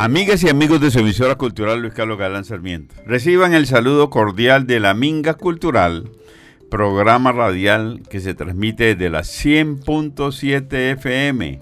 Amigas 0.00 0.44
y 0.44 0.48
amigos 0.48 0.80
de 0.80 0.92
su 0.92 1.00
emisora 1.00 1.34
cultural 1.34 1.80
Luis 1.82 1.92
Carlos 1.92 2.18
Galán 2.18 2.44
Sarmiento, 2.44 2.94
reciban 3.04 3.52
el 3.52 3.66
saludo 3.66 4.10
cordial 4.10 4.64
de 4.64 4.78
la 4.78 4.94
Minga 4.94 5.34
Cultural, 5.34 6.08
programa 6.70 7.32
radial 7.32 8.02
que 8.08 8.20
se 8.20 8.32
transmite 8.32 8.94
desde 8.94 9.10
la 9.10 9.22
100.7 9.22 10.92
FM, 10.92 11.60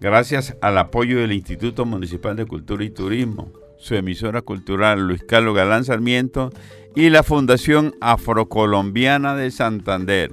gracias 0.00 0.56
al 0.62 0.78
apoyo 0.78 1.18
del 1.18 1.32
Instituto 1.32 1.84
Municipal 1.84 2.36
de 2.36 2.46
Cultura 2.46 2.82
y 2.84 2.88
Turismo, 2.88 3.52
su 3.76 3.94
emisora 3.96 4.40
cultural 4.40 5.06
Luis 5.06 5.22
Carlos 5.22 5.54
Galán 5.54 5.84
Sarmiento 5.84 6.50
y 6.96 7.10
la 7.10 7.22
Fundación 7.22 7.94
Afrocolombiana 8.00 9.36
de 9.36 9.50
Santander. 9.50 10.32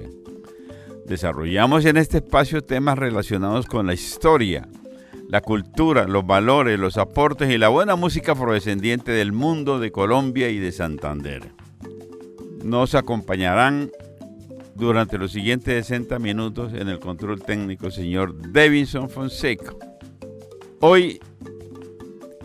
Desarrollamos 1.04 1.84
en 1.84 1.98
este 1.98 2.16
espacio 2.16 2.64
temas 2.64 2.96
relacionados 2.98 3.66
con 3.66 3.86
la 3.86 3.92
historia, 3.92 4.66
la 5.28 5.40
cultura, 5.40 6.06
los 6.06 6.26
valores, 6.26 6.78
los 6.78 6.98
aportes 6.98 7.50
y 7.50 7.58
la 7.58 7.68
buena 7.68 7.96
música 7.96 8.32
afrodescendiente 8.32 9.12
del 9.12 9.32
mundo 9.32 9.78
de 9.78 9.90
Colombia 9.90 10.48
y 10.50 10.58
de 10.58 10.72
Santander. 10.72 11.50
Nos 12.62 12.94
acompañarán 12.94 13.90
durante 14.74 15.18
los 15.18 15.32
siguientes 15.32 15.86
60 15.86 16.18
minutos 16.18 16.72
en 16.74 16.88
el 16.88 16.98
control 16.98 17.42
técnico 17.42 17.90
señor 17.90 18.34
Davidson 18.52 19.08
Fonseca. 19.08 19.74
Hoy 20.80 21.20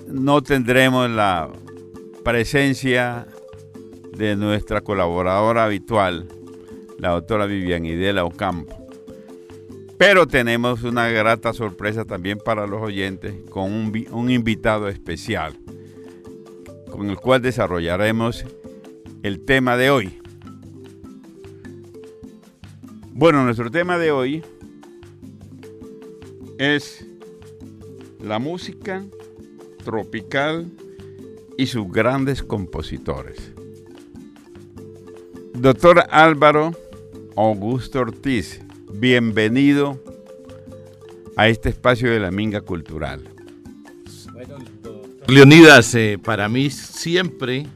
no 0.08 0.42
tendremos 0.42 1.10
la 1.10 1.50
presencia 2.24 3.28
de 4.18 4.36
nuestra 4.36 4.82
colaboradora 4.82 5.66
habitual, 5.66 6.28
la 6.98 7.10
doctora 7.10 7.46
Vivian 7.46 7.86
Idela 7.86 8.24
Ocampo. 8.24 8.81
Pero 10.02 10.28
tenemos 10.28 10.82
una 10.82 11.10
grata 11.10 11.54
sorpresa 11.54 12.06
también 12.06 12.40
para 12.40 12.66
los 12.66 12.82
oyentes 12.82 13.36
con 13.52 13.72
un, 13.72 14.32
invitado 14.32 14.88
especial 14.88 15.54
con 16.90 17.12
el 17.12 17.18
cual 17.18 17.44
desarrollaremos 17.44 18.44
el 19.22 19.46
tema 19.46 19.78
de 19.78 19.92
hoy. 19.92 20.20
Bueno, 23.14 23.44
nuestro 23.44 23.70
tema 23.70 24.00
de 24.00 24.10
hoy 24.10 24.44
es 26.58 27.06
la 28.20 28.40
música 28.40 29.06
tropical 29.86 30.66
y 31.60 31.68
sus 31.68 31.92
grandes 31.92 32.42
compositores. 32.42 33.52
Doctor 35.54 36.06
Álvaro 36.10 36.72
Augusto 37.36 38.00
Ortiz, 38.00 38.62
bienvenido 38.94 40.02
a 41.38 41.48
este 41.48 41.70
espacio 41.70 42.12
de 42.12 42.20
la 42.20 42.32
Minga 42.32 42.62
Cultural. 42.62 43.30
Leonidas, 45.28 45.96
eh, 45.96 46.20
para 46.22 46.50
mí 46.50 46.70
siempre 46.70 47.68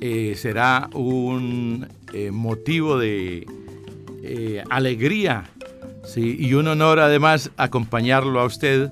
eh, 0.00 0.34
será 0.36 0.88
un 0.94 1.88
eh, 2.12 2.30
motivo 2.30 2.98
de 2.98 3.46
alegría 4.68 5.50
y 6.16 6.52
un 6.54 6.68
honor 6.68 7.00
además 7.00 7.50
acompañarlo 7.56 8.40
a 8.40 8.44
usted 8.44 8.90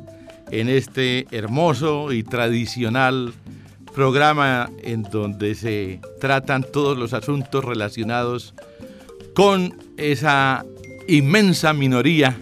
en 0.50 0.68
este 0.68 1.26
hermoso 1.30 2.12
y 2.12 2.22
tradicional 2.22 3.34
programa 3.94 4.70
en 4.82 5.02
donde 5.02 5.54
se 5.54 6.00
tratan 6.20 6.64
todos 6.72 6.96
los 6.96 7.12
asuntos 7.12 7.64
relacionados 7.64 8.54
con 9.34 9.74
esa 9.96 10.64
inmensa 11.08 11.72
minoría 11.72 12.38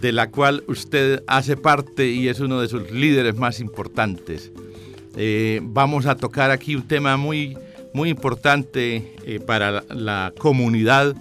de 0.00 0.12
la 0.12 0.30
cual 0.30 0.64
usted 0.66 1.22
hace 1.26 1.56
parte 1.56 2.10
y 2.10 2.28
es 2.28 2.40
uno 2.40 2.60
de 2.60 2.68
sus 2.68 2.90
líderes 2.90 3.36
más 3.36 3.60
importantes. 3.60 4.52
Eh, 5.16 5.60
vamos 5.62 6.04
a 6.06 6.16
tocar 6.16 6.50
aquí 6.50 6.74
un 6.74 6.86
tema 6.86 7.16
muy, 7.16 7.56
muy 7.94 8.10
importante 8.10 9.14
eh, 9.24 9.40
para 9.40 9.84
la 9.88 10.34
comunidad 10.36 11.14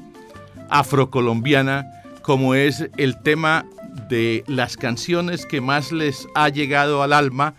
afrocolombiana, 0.69 1.85
como 2.21 2.55
es 2.55 2.89
el 2.97 3.21
tema 3.21 3.65
de 4.09 4.43
las 4.47 4.75
canciones 4.75 5.45
que 5.45 5.61
más 5.61 5.91
les 5.91 6.27
ha 6.35 6.49
llegado 6.49 7.03
al 7.03 7.13
alma 7.13 7.55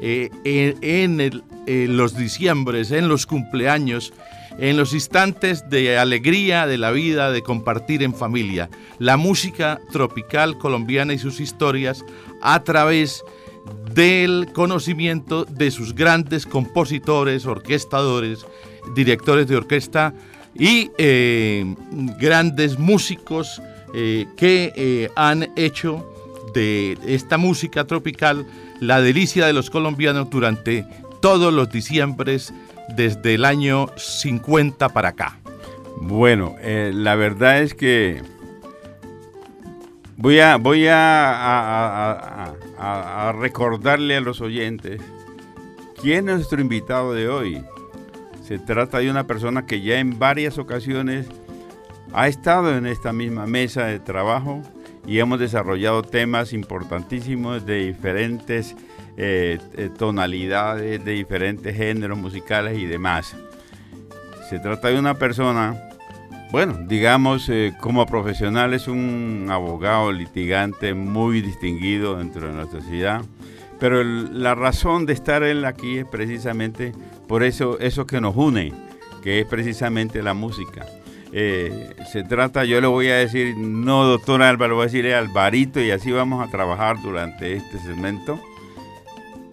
eh, 0.00 0.30
en, 0.44 1.42
en 1.66 1.96
los 1.96 2.16
diciembres, 2.16 2.90
en 2.90 3.08
los 3.08 3.24
cumpleaños 3.24 4.12
en 4.58 4.76
los 4.76 4.92
instantes 4.92 5.68
de 5.70 5.98
alegría 5.98 6.66
de 6.66 6.78
la 6.78 6.90
vida, 6.90 7.30
de 7.30 7.42
compartir 7.42 8.02
en 8.02 8.14
familia, 8.14 8.68
la 8.98 9.16
música 9.16 9.80
tropical 9.92 10.58
colombiana 10.58 11.14
y 11.14 11.18
sus 11.18 11.40
historias 11.40 12.04
a 12.42 12.62
través 12.64 13.24
del 13.94 14.48
conocimiento 14.52 15.44
de 15.44 15.70
sus 15.70 15.94
grandes 15.94 16.46
compositores, 16.46 17.46
orquestadores, 17.46 18.46
directores 18.94 19.46
de 19.46 19.56
orquesta 19.56 20.14
y 20.54 20.90
eh, 20.98 21.74
grandes 22.18 22.78
músicos 22.78 23.62
eh, 23.94 24.26
que 24.36 24.72
eh, 24.74 25.08
han 25.16 25.50
hecho 25.56 26.04
de 26.52 26.98
esta 27.06 27.38
música 27.38 27.86
tropical 27.86 28.46
la 28.80 29.00
delicia 29.00 29.46
de 29.46 29.52
los 29.52 29.70
colombianos 29.70 30.30
durante 30.30 30.84
todos 31.20 31.52
los 31.52 31.70
diciembres 31.70 32.52
desde 32.94 33.34
el 33.34 33.44
año 33.44 33.86
50 33.96 34.88
para 34.90 35.10
acá? 35.10 35.38
Bueno, 36.00 36.56
eh, 36.60 36.92
la 36.94 37.14
verdad 37.16 37.62
es 37.62 37.74
que 37.74 38.22
voy 40.16 40.40
a, 40.40 40.56
voy 40.56 40.86
a, 40.86 42.54
a, 42.78 43.32
recordarle 43.32 44.16
a 44.16 44.20
los 44.20 44.40
oyentes 44.40 45.00
quién 46.00 46.28
es 46.28 46.36
nuestro 46.36 46.60
invitado 46.60 47.14
de 47.14 47.28
hoy. 47.28 47.64
Se 48.44 48.58
trata 48.58 48.98
de 48.98 49.10
una 49.10 49.26
persona 49.26 49.66
que 49.66 49.80
ya 49.80 49.98
en 49.98 50.18
varias 50.18 50.58
ocasiones 50.58 51.26
ha 52.12 52.28
estado 52.28 52.76
en 52.76 52.86
esta 52.86 53.12
misma 53.12 53.46
mesa 53.46 53.84
de 53.86 54.00
trabajo 54.00 54.62
y 55.06 55.18
hemos 55.18 55.38
desarrollado 55.38 56.02
temas 56.02 56.52
importantísimos 56.52 57.64
de 57.66 57.86
diferentes 57.86 58.76
eh, 59.20 59.58
eh, 59.76 59.90
tonalidades 59.98 61.04
de 61.04 61.12
diferentes 61.12 61.76
géneros 61.76 62.16
musicales 62.16 62.78
y 62.78 62.86
demás. 62.86 63.34
Se 64.48 64.60
trata 64.60 64.90
de 64.90 64.98
una 65.00 65.14
persona, 65.14 65.76
bueno, 66.52 66.78
digamos, 66.86 67.48
eh, 67.48 67.74
como 67.80 68.06
profesional 68.06 68.74
es 68.74 68.86
un 68.86 69.48
abogado 69.50 70.12
litigante 70.12 70.94
muy 70.94 71.40
distinguido 71.40 72.16
dentro 72.16 72.46
de 72.46 72.54
nuestra 72.54 72.80
ciudad, 72.80 73.22
pero 73.80 74.04
la 74.04 74.54
razón 74.54 75.04
de 75.04 75.14
estar 75.14 75.42
él 75.42 75.64
aquí 75.64 75.98
es 75.98 76.06
precisamente 76.06 76.92
por 77.26 77.42
eso, 77.42 77.76
eso 77.80 78.06
que 78.06 78.20
nos 78.20 78.36
une, 78.36 78.72
que 79.24 79.40
es 79.40 79.46
precisamente 79.46 80.22
la 80.22 80.34
música. 80.34 80.86
se 81.32 82.22
trata, 82.28 82.64
yo 82.64 82.80
le 82.80 82.86
voy 82.86 83.08
a 83.08 83.16
decir, 83.16 83.56
no 83.56 84.04
doctor 84.04 84.42
Álvaro, 84.42 84.76
voy 84.76 84.82
a 84.82 84.86
decirle 84.86 85.12
Alvarito 85.12 85.80
y 85.80 85.90
así 85.90 86.12
vamos 86.12 86.46
a 86.46 86.48
trabajar 86.52 87.02
durante 87.02 87.54
este 87.54 87.80
segmento. 87.80 88.40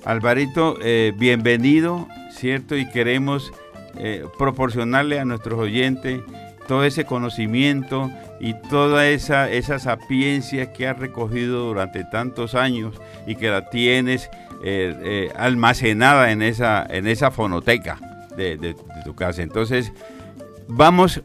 Alvarito, 0.05 0.77
eh, 0.83 1.13
bienvenido, 1.17 2.07
¿cierto? 2.29 2.77
Y 2.77 2.87
queremos 2.87 3.51
eh, 3.97 4.23
proporcionarle 4.37 5.19
a 5.19 5.25
nuestros 5.25 5.59
oyentes 5.59 6.21
todo 6.67 6.83
ese 6.83 7.05
conocimiento 7.05 8.11
y 8.39 8.53
toda 8.69 9.07
esa, 9.07 9.49
sapiencia 9.79 10.71
que 10.73 10.87
has 10.87 10.99
recogido 10.99 11.65
durante 11.65 12.03
tantos 12.03 12.53
años 12.53 13.01
y 13.25 13.35
que 13.35 13.49
la 13.49 13.71
tienes 13.71 14.29
eh, 14.63 15.31
almacenada 15.35 16.31
en 16.31 16.43
esa, 16.43 16.85
en 16.87 17.07
esa 17.07 17.31
fonoteca 17.31 17.97
de, 18.37 18.75
tu 19.03 19.15
casa. 19.15 19.41
Entonces, 19.41 19.91
vamos 20.67 21.23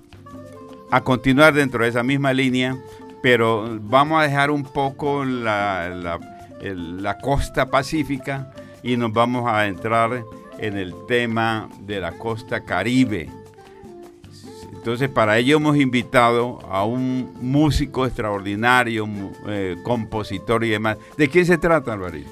a 0.90 1.02
continuar 1.02 1.52
dentro 1.52 1.84
de 1.84 1.90
esa 1.90 2.02
misma 2.02 2.32
línea, 2.32 2.78
pero 3.22 3.78
vamos 3.82 4.20
a 4.20 4.25
dejar 4.25 4.50
un 4.50 4.62
poco 4.62 5.26
la, 5.26 6.19
la 6.62 7.19
costa 7.19 7.66
pacífica 7.66 8.55
y 8.82 8.97
nos 8.97 9.12
vamos 9.12 9.44
a 9.47 9.67
entrar 9.67 10.25
en 10.59 10.77
el 10.77 10.94
tema 11.09 11.69
de 11.81 12.00
la 12.00 12.12
costa 12.12 12.65
caribe. 12.65 13.29
Entonces 14.73 15.11
para 15.11 15.38
ello 15.38 15.59
hemos 15.59 15.77
invitado 15.77 16.59
a 16.71 16.85
un 16.85 17.35
músico 17.41 18.06
extraordinario, 18.06 19.06
eh, 19.47 19.77
compositor 19.82 20.65
y 20.65 20.71
demás. 20.71 20.97
¿De 21.19 21.29
quién 21.29 21.44
se 21.44 21.59
trata, 21.59 21.93
Alvarito? 21.93 22.31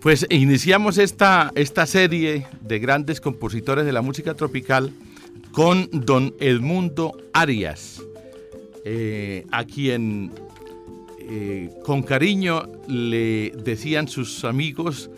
Pues 0.00 0.26
iniciamos 0.30 0.98
esta, 0.98 1.52
esta 1.54 1.86
serie 1.86 2.46
de 2.60 2.78
grandes 2.78 3.20
compositores 3.20 3.84
de 3.84 3.92
la 3.92 4.02
música 4.02 4.34
tropical 4.34 4.92
con 5.52 5.88
don 5.90 6.34
Edmundo 6.38 7.16
Arias, 7.32 8.02
eh, 8.84 9.46
a 9.50 9.64
quien 9.64 10.32
eh, 11.20 11.70
con 11.84 12.02
cariño 12.02 12.68
le 12.86 13.50
decían 13.64 14.06
sus 14.06 14.44
amigos 14.44 15.10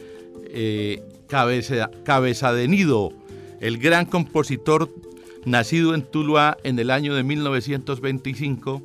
eh, 0.50 1.02
cabeza, 1.26 2.52
de 2.52 2.68
Nido, 2.68 3.12
el 3.60 3.78
gran 3.78 4.06
compositor 4.06 4.88
nacido 5.44 5.94
en 5.94 6.02
Tuluá 6.02 6.56
en 6.64 6.78
el 6.78 6.90
año 6.90 7.14
de 7.14 7.22
1925 7.22 8.82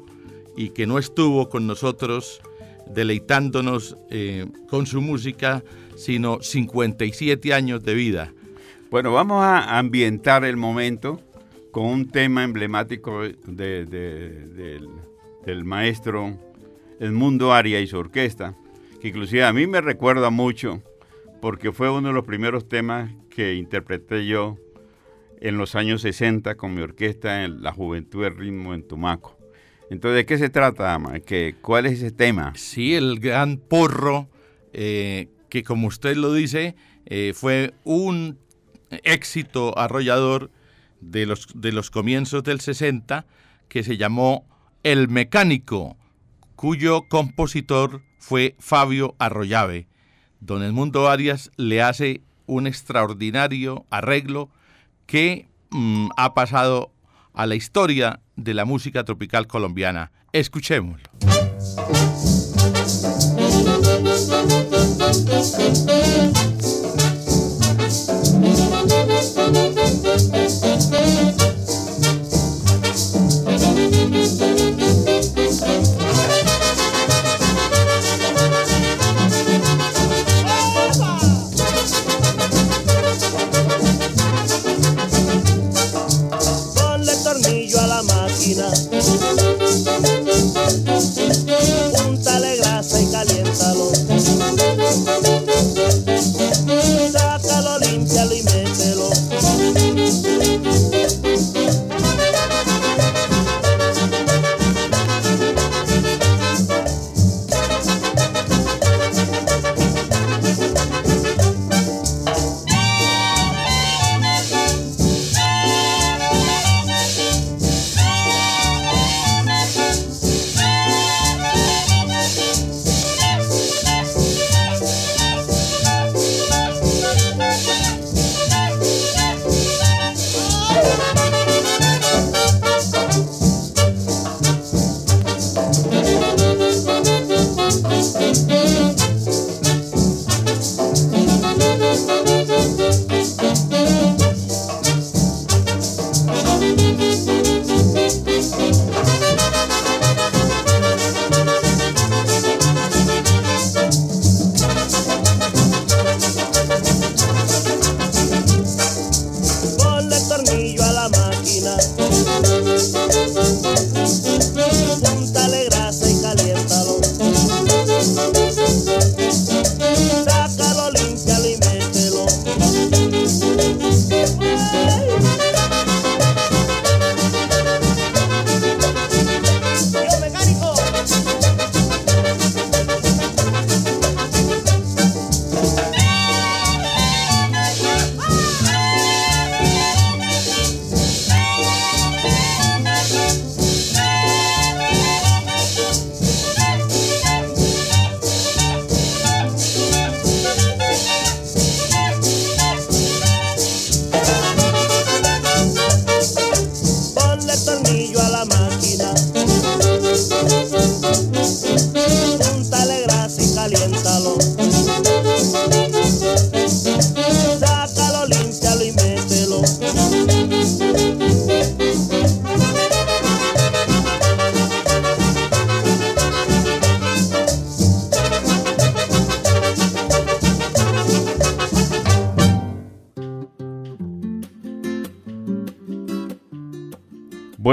y 0.55 0.69
que 0.69 0.85
no 0.87 0.99
estuvo 0.99 1.49
con 1.49 1.67
nosotros 1.67 2.41
deleitándonos 2.87 3.97
eh, 4.09 4.45
con 4.69 4.85
su 4.85 5.01
música, 5.01 5.63
sino 5.95 6.41
57 6.41 7.53
años 7.53 7.83
de 7.83 7.93
vida. 7.93 8.33
Bueno, 8.91 9.11
vamos 9.11 9.43
a 9.43 9.79
ambientar 9.79 10.45
el 10.45 10.57
momento 10.57 11.19
con 11.71 11.85
un 11.85 12.07
tema 12.09 12.43
emblemático 12.43 13.23
del, 13.47 14.87
maestro 15.63 16.37
Edmundo 16.99 17.51
Aria 17.51 17.79
y 17.81 17.87
su 17.87 17.97
orquesta, 17.97 18.55
que 19.01 19.07
inclusive 19.07 19.43
a 19.43 19.51
mí 19.51 19.65
me 19.65 19.81
recuerda 19.81 20.29
mucho 20.29 20.83
porque 21.43 21.73
fue 21.73 21.89
uno 21.89 22.07
de 22.07 22.13
los 22.13 22.23
primeros 22.23 22.69
temas 22.69 23.11
que 23.29 23.55
interpreté 23.55 24.25
yo 24.25 24.55
en 25.41 25.57
los 25.57 25.75
años 25.75 26.01
60 26.03 26.55
con 26.55 26.73
mi 26.73 26.81
orquesta 26.81 27.43
en 27.43 27.61
la 27.61 27.73
Juventud 27.73 28.23
del 28.23 28.37
Ritmo 28.37 28.73
en 28.73 28.87
Tumaco. 28.87 29.37
Entonces, 29.89 30.15
¿de 30.15 30.25
qué 30.25 30.37
se 30.37 30.49
trata, 30.49 30.93
Ama? 30.93 31.15
¿Cuál 31.61 31.87
es 31.87 32.01
ese 32.01 32.11
tema? 32.11 32.53
Sí, 32.55 32.95
el 32.95 33.19
gran 33.19 33.57
porro, 33.57 34.29
eh, 34.71 35.27
que 35.49 35.65
como 35.65 35.89
usted 35.89 36.15
lo 36.15 36.31
dice, 36.33 36.77
eh, 37.07 37.33
fue 37.35 37.73
un 37.83 38.39
éxito 39.03 39.77
arrollador 39.77 40.49
de 41.01 41.25
los, 41.25 41.49
de 41.55 41.73
los 41.73 41.91
comienzos 41.91 42.45
del 42.45 42.61
60, 42.61 43.25
que 43.67 43.83
se 43.83 43.97
llamó 43.97 44.45
El 44.81 45.09
Mecánico, 45.09 45.97
cuyo 46.55 47.09
compositor 47.09 48.01
fue 48.17 48.55
Fabio 48.59 49.15
Arroyave. 49.19 49.87
Don 50.45 50.61
Edmundo 50.61 51.07
Arias 51.07 51.51
le 51.55 51.81
hace 51.81 52.21
un 52.47 52.67
extraordinario 52.67 53.85
arreglo 53.89 54.49
que 55.05 55.47
mm, 55.69 56.09
ha 56.17 56.33
pasado 56.33 56.91
a 57.33 57.45
la 57.45 57.55
historia 57.55 58.19
de 58.35 58.53
la 58.53 58.65
música 58.65 59.05
tropical 59.05 59.47
colombiana. 59.47 60.11
Escuchémoslo. 60.33 61.09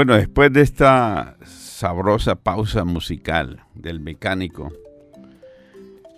Bueno, 0.01 0.15
después 0.15 0.51
de 0.51 0.61
esta 0.61 1.37
sabrosa 1.45 2.33
pausa 2.33 2.85
musical 2.85 3.63
del 3.75 3.99
mecánico, 3.99 4.73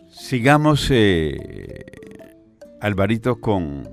sigamos, 0.10 0.88
eh, 0.90 1.84
Alvarito, 2.80 3.42
con 3.42 3.86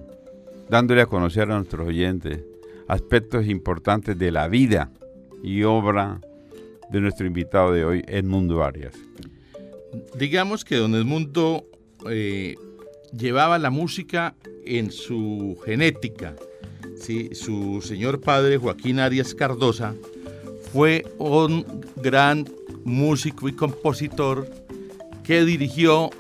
dándole 0.68 1.00
a 1.00 1.06
conocer 1.06 1.50
a 1.50 1.56
nuestros 1.56 1.88
oyentes 1.88 2.38
aspectos 2.86 3.48
importantes 3.48 4.16
de 4.16 4.30
la 4.30 4.46
vida 4.46 4.92
y 5.42 5.64
obra 5.64 6.20
de 6.92 7.00
nuestro 7.00 7.26
invitado 7.26 7.72
de 7.72 7.84
hoy, 7.84 8.04
Edmundo 8.06 8.62
Arias. 8.62 8.94
Digamos 10.16 10.64
que 10.64 10.76
don 10.76 10.94
Edmundo 10.94 11.66
eh, 12.08 12.54
llevaba 13.12 13.58
la 13.58 13.70
música 13.70 14.36
en 14.64 14.92
su 14.92 15.60
genética 15.64 16.36
su 17.00 17.82
señor 17.82 18.20
padre, 18.20 18.58
Joaquín 18.58 19.00
Arias 19.00 19.34
Cardosa, 19.34 19.94
fue 20.72 21.04
un 21.18 21.64
gran 21.96 22.48
músico 22.84 23.48
y 23.48 23.52
compositor 23.52 24.48
que 25.24 25.44
dirigió 25.44 26.10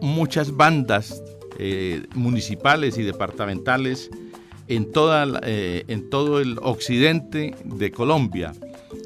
muchas 0.00 0.56
bandas 0.56 1.22
eh, 1.58 2.02
municipales 2.14 2.98
y 2.98 3.02
departamentales 3.02 4.10
en, 4.68 4.92
toda, 4.92 5.40
eh, 5.44 5.84
en 5.88 6.10
todo 6.10 6.40
el 6.40 6.58
occidente 6.62 7.54
de 7.64 7.90
Colombia, 7.90 8.52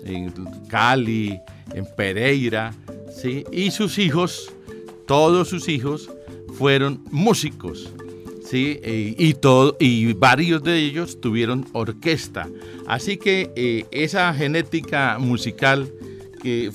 en 0.05 0.33
Cali, 0.69 1.39
en 1.75 1.87
Pereira, 1.97 2.75
¿sí? 3.15 3.45
y 3.53 3.71
sus 3.71 3.99
hijos, 3.99 4.53
todos 5.07 5.49
sus 5.49 5.69
hijos, 5.69 6.11
fueron 6.55 7.05
músicos. 7.11 7.93
¿Sí? 8.50 8.80
Eh, 8.83 9.14
y, 9.16 9.35
todo, 9.35 9.76
y 9.78 10.12
varios 10.12 10.62
de 10.64 10.78
ellos 10.78 11.21
tuvieron 11.21 11.66
orquesta. 11.73 12.49
Así 12.87 13.16
que 13.16 13.52
eh, 13.54 13.87
esa 13.92 14.35
genética 14.35 15.19
musical 15.21 15.88
que, 16.42 16.73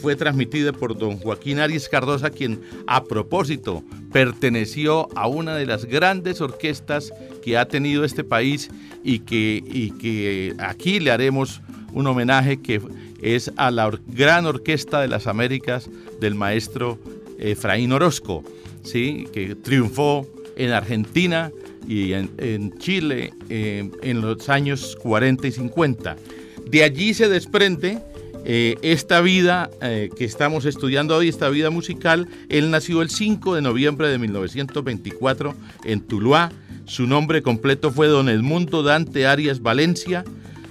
fue, 0.00 0.16
transmitida 0.16 0.72
por 0.72 0.96
don 0.96 1.18
Joaquín 1.18 1.58
Arias 1.58 1.88
Cardosa, 1.88 2.30
quien 2.30 2.62
a 2.86 3.04
propósito 3.04 3.82
perteneció 4.12 5.08
a 5.14 5.26
una 5.26 5.56
de 5.56 5.66
las 5.66 5.84
grandes 5.84 6.40
orquestas 6.40 7.12
que 7.42 7.58
ha 7.58 7.66
tenido 7.66 8.04
este 8.04 8.24
país 8.24 8.70
y 9.02 9.18
que, 9.18 9.62
y 9.66 9.90
que 9.90 10.54
aquí 10.58 11.00
le 11.00 11.10
haremos 11.10 11.60
un 11.92 12.06
homenaje 12.06 12.62
que 12.62 12.80
es 13.20 13.52
a 13.56 13.70
la 13.70 13.90
gran 14.06 14.46
orquesta 14.46 15.00
de 15.00 15.08
las 15.08 15.26
Américas 15.26 15.90
del 16.20 16.34
maestro 16.34 16.98
Efraín 17.38 17.92
Orozco, 17.92 18.44
¿sí? 18.84 19.26
que 19.32 19.54
triunfó 19.56 20.26
en 20.56 20.70
Argentina 20.70 21.50
y 21.86 22.12
en, 22.12 22.78
Chile 22.78 23.34
eh, 23.48 23.90
en 24.02 24.20
los 24.20 24.48
años 24.48 24.96
40 25.02 25.46
y 25.46 25.52
50. 25.52 26.16
De 26.66 26.82
allí 26.82 27.14
se 27.14 27.28
desprende 27.28 27.98
eh, 28.46 28.76
esta 28.82 29.20
vida 29.20 29.70
eh, 29.80 30.10
que 30.16 30.24
estamos 30.24 30.64
estudiando 30.66 31.16
hoy, 31.16 31.28
esta 31.28 31.48
vida 31.48 31.70
musical. 31.70 32.28
Él 32.48 32.70
nació 32.70 33.02
el 33.02 33.10
5 33.10 33.54
de 33.54 33.62
noviembre 33.62 34.08
de 34.08 34.18
1924 34.18 35.54
en 35.84 36.00
Tuluá. 36.00 36.52
Su 36.84 37.06
nombre 37.06 37.42
completo 37.42 37.90
fue 37.90 38.08
Don 38.08 38.28
Edmundo 38.28 38.82
Dante 38.82 39.26
Arias 39.26 39.60
Valencia. 39.60 40.24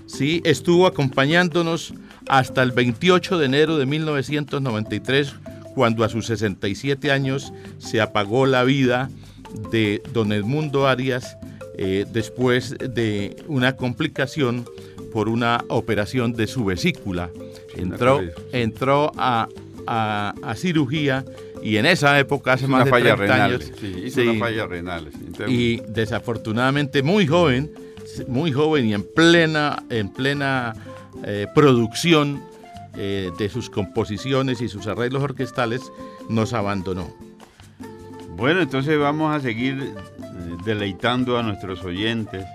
¿sí? 0.05 0.41
Estuvo 0.45 0.85
acompañándonos 0.85 1.93
hasta 2.27 2.61
el 2.61 2.71
28 2.71 3.39
de 3.39 3.45
enero 3.45 3.77
de 3.77 3.85
1993, 3.85 5.33
cuando 5.73 6.03
a 6.03 6.09
sus 6.09 6.27
67 6.27 7.11
años 7.11 7.51
se 7.79 7.99
apagó 7.99 8.45
la 8.45 8.63
vida 8.63 9.09
de 9.71 10.01
don 10.13 10.31
Edmundo 10.31 10.87
Arias 10.87 11.37
eh, 11.77 12.05
después 12.11 12.75
de 12.77 13.35
una 13.47 13.75
complicación 13.75 14.65
por 15.11 15.29
una 15.29 15.63
operación 15.69 16.33
de 16.33 16.47
su 16.47 16.65
vesícula. 16.65 17.29
Entró, 17.75 18.21
entró 18.51 19.11
a, 19.15 19.47
cirugía 20.55 21.25
y 21.61 21.77
en 21.77 21.85
esa 21.85 22.19
época, 22.19 22.53
hace 22.53 22.67
más 22.67 22.85
de 22.85 22.91
30 22.91 23.45
años, 23.45 23.71
hizo 23.81 24.21
una 24.21 24.39
falla 24.39 24.65
renal. 24.65 25.09
Y 25.47 25.81
desafortunadamente 25.87 27.03
muy 27.03 27.27
joven, 27.27 27.71
muy 28.27 28.51
joven 28.51 28.87
y 28.87 28.93
en 28.93 29.03
plena, 29.03 29.83
en 29.89 30.09
plena 30.09 30.73
eh, 31.25 31.47
producción 31.53 32.43
eh, 32.95 33.31
de 33.37 33.49
sus 33.49 33.69
composiciones 33.69 34.61
y 34.61 34.67
sus 34.67 34.87
arreglos 34.87 35.23
orquestales, 35.23 35.81
nos 36.29 36.53
abandonó. 36.53 37.13
Bueno, 38.35 38.61
entonces 38.61 38.97
vamos 38.97 39.35
a 39.35 39.39
seguir 39.39 39.93
eh, 39.93 40.57
deleitando 40.65 41.37
a 41.37 41.43
nuestros 41.43 41.83
oyentes 41.83 42.45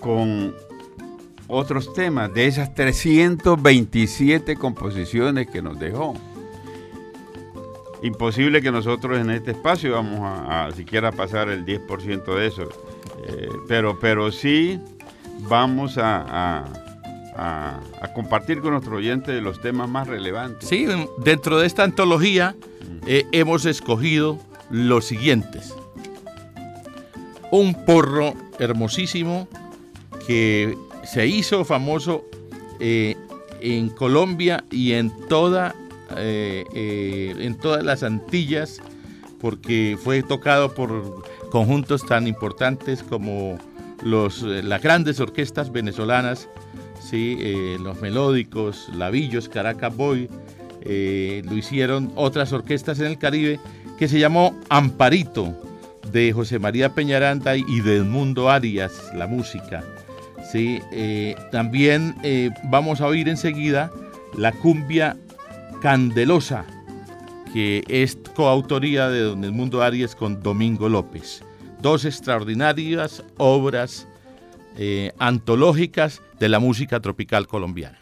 con 0.00 0.54
otros 1.48 1.92
temas 1.94 2.32
de 2.32 2.46
esas 2.46 2.74
327 2.74 4.56
composiciones 4.56 5.48
que 5.48 5.62
nos 5.62 5.78
dejó. 5.78 6.14
Imposible 8.02 8.60
que 8.60 8.72
nosotros 8.72 9.18
en 9.18 9.30
este 9.30 9.52
espacio 9.52 9.92
vamos 9.92 10.20
a, 10.22 10.70
siquiera 10.74 11.12
pasar 11.12 11.48
el 11.48 11.64
10% 11.64 12.34
de 12.34 12.46
eso, 12.46 12.68
eh, 13.28 13.48
pero, 13.68 13.98
pero 13.98 14.32
sí 14.32 14.80
vamos 15.48 15.98
a, 15.98 16.64
compartir 18.14 18.60
con 18.60 18.72
nuestros 18.72 18.98
oyentes 18.98 19.42
los 19.42 19.60
temas 19.60 19.88
más 19.88 20.06
relevantes. 20.06 20.68
Sí, 20.68 20.86
dentro 21.18 21.58
de 21.58 21.66
esta 21.66 21.84
antología 21.84 22.54
eh, 23.06 23.24
hemos 23.32 23.64
escogido 23.64 24.38
los 24.72 25.04
siguientes. 25.04 25.72
Un 27.52 27.84
porro 27.84 28.34
hermosísimo 28.58 29.46
que 30.26 30.76
se 31.04 31.26
hizo 31.26 31.64
famoso 31.64 32.24
eh, 32.80 33.16
en 33.60 33.90
Colombia 33.90 34.64
y 34.70 34.92
en, 34.92 35.12
toda, 35.28 35.74
eh, 36.16 36.64
eh, 36.74 37.34
en 37.38 37.56
todas 37.58 37.84
las 37.84 38.02
Antillas 38.02 38.80
porque 39.40 39.98
fue 40.02 40.22
tocado 40.22 40.74
por 40.74 41.22
conjuntos 41.50 42.06
tan 42.06 42.26
importantes 42.26 43.02
como 43.02 43.58
los, 44.02 44.42
las 44.42 44.80
grandes 44.80 45.20
orquestas 45.20 45.70
venezolanas, 45.70 46.48
¿sí? 47.00 47.36
los 47.80 48.00
melódicos, 48.00 48.88
Lavillos, 48.94 49.48
Caracas 49.48 49.96
Boy, 49.96 50.28
lo 50.84 51.56
hicieron 51.56 52.12
otras 52.14 52.52
orquestas 52.52 53.00
en 53.00 53.06
el 53.06 53.18
Caribe 53.18 53.58
que 53.98 54.08
se 54.08 54.18
llamó 54.18 54.58
Amparito, 54.68 55.54
de 56.10 56.32
José 56.32 56.58
María 56.58 56.94
Peñaranda 56.94 57.56
y 57.56 57.80
de 57.80 57.96
Edmundo 57.96 58.50
Arias, 58.50 58.92
la 59.14 59.26
música. 59.26 59.82
¿sí? 60.50 60.80
Eh, 60.92 61.34
también 61.50 62.14
eh, 62.22 62.50
vamos 62.64 63.00
a 63.00 63.06
oír 63.06 63.28
enseguida 63.28 63.90
la 64.36 64.52
cumbia 64.52 65.16
Candelosa, 65.80 66.64
que 67.52 67.82
es 67.88 68.16
coautoría 68.36 69.08
de 69.08 69.20
don 69.20 69.44
Edmundo 69.44 69.82
Arias 69.82 70.14
con 70.14 70.42
Domingo 70.42 70.88
López. 70.88 71.42
Dos 71.80 72.04
extraordinarias 72.04 73.24
obras 73.38 74.06
eh, 74.76 75.12
antológicas 75.18 76.22
de 76.38 76.48
la 76.48 76.60
música 76.60 77.00
tropical 77.00 77.46
colombiana. 77.46 77.98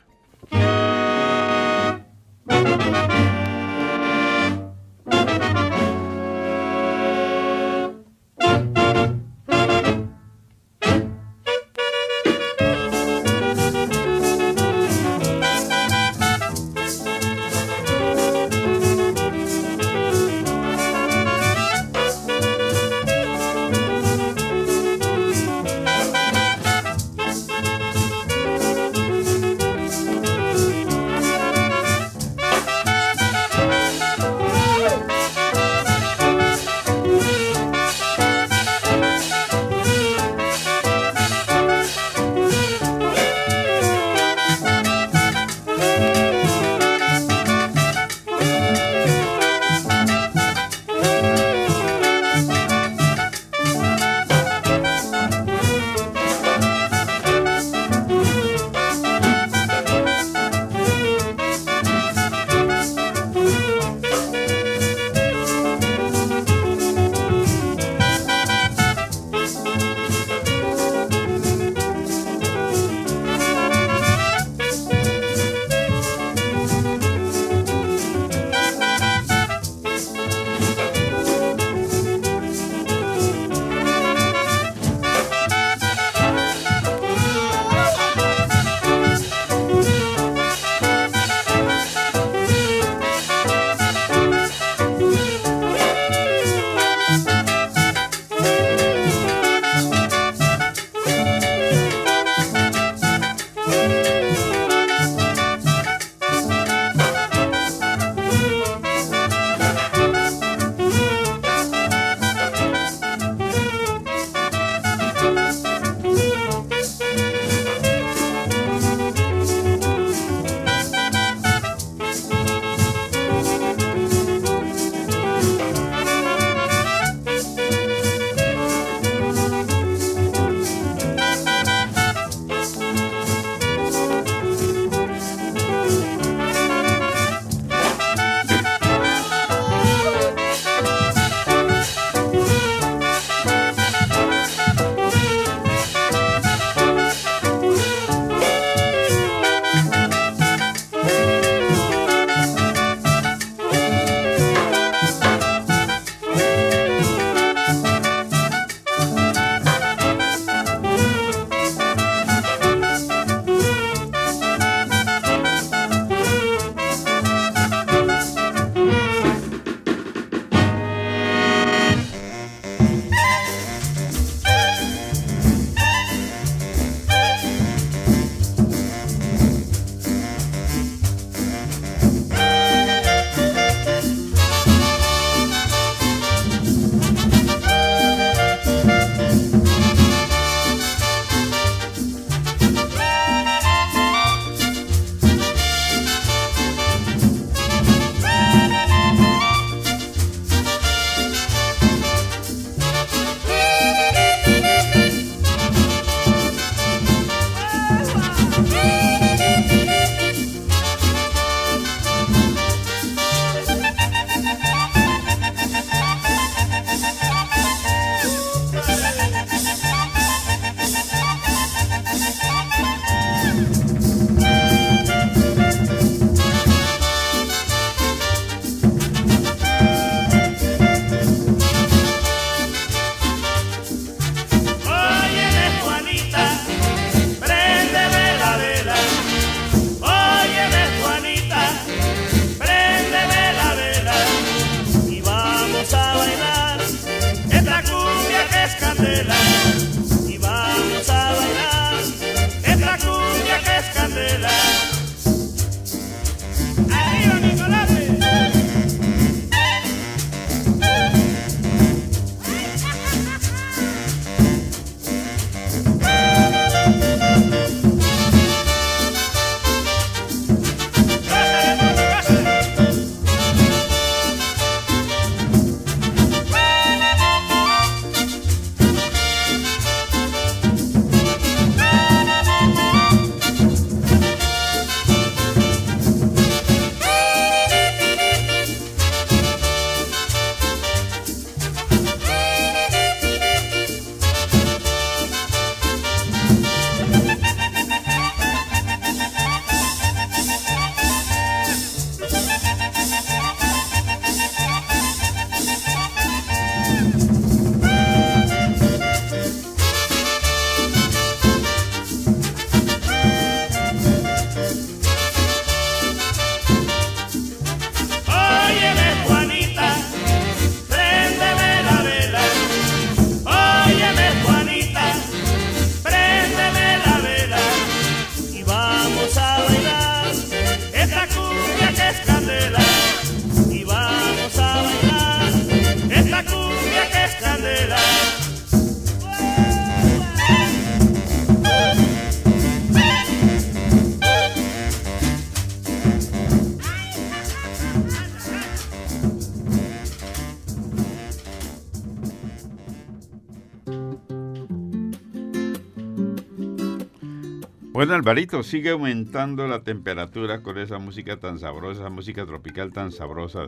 Bueno, 358.00 358.14
Alvarito, 358.14 358.62
sigue 358.62 358.88
aumentando 358.88 359.68
la 359.68 359.82
temperatura 359.82 360.62
con 360.62 360.78
esa 360.78 360.98
música 360.98 361.36
tan 361.36 361.58
sabrosa, 361.58 362.00
esa 362.00 362.08
música 362.08 362.46
tropical 362.46 362.94
tan 362.94 363.12
sabrosa 363.12 363.66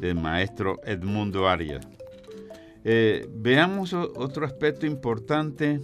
del 0.00 0.16
maestro 0.16 0.80
Edmundo 0.84 1.48
Arias. 1.48 1.86
Eh, 2.82 3.28
veamos 3.32 3.92
otro 3.92 4.44
aspecto 4.44 4.86
importante 4.86 5.80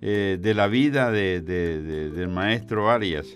eh, 0.00 0.38
de 0.40 0.54
la 0.54 0.68
vida 0.68 1.10
del 1.10 2.28
maestro 2.28 2.90
Arias. 2.90 3.26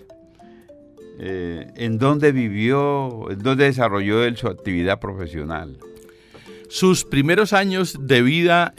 Eh, 1.19 1.67
¿En 1.75 1.99
dónde 1.99 2.31
vivió, 2.31 3.29
en 3.29 3.43
dónde 3.43 3.65
desarrolló 3.65 4.23
él 4.23 4.37
su 4.37 4.47
actividad 4.47 4.99
profesional? 4.99 5.77
Sus 6.67 7.05
primeros 7.05 7.53
años 7.53 7.95
de 8.01 8.23
vida 8.23 8.73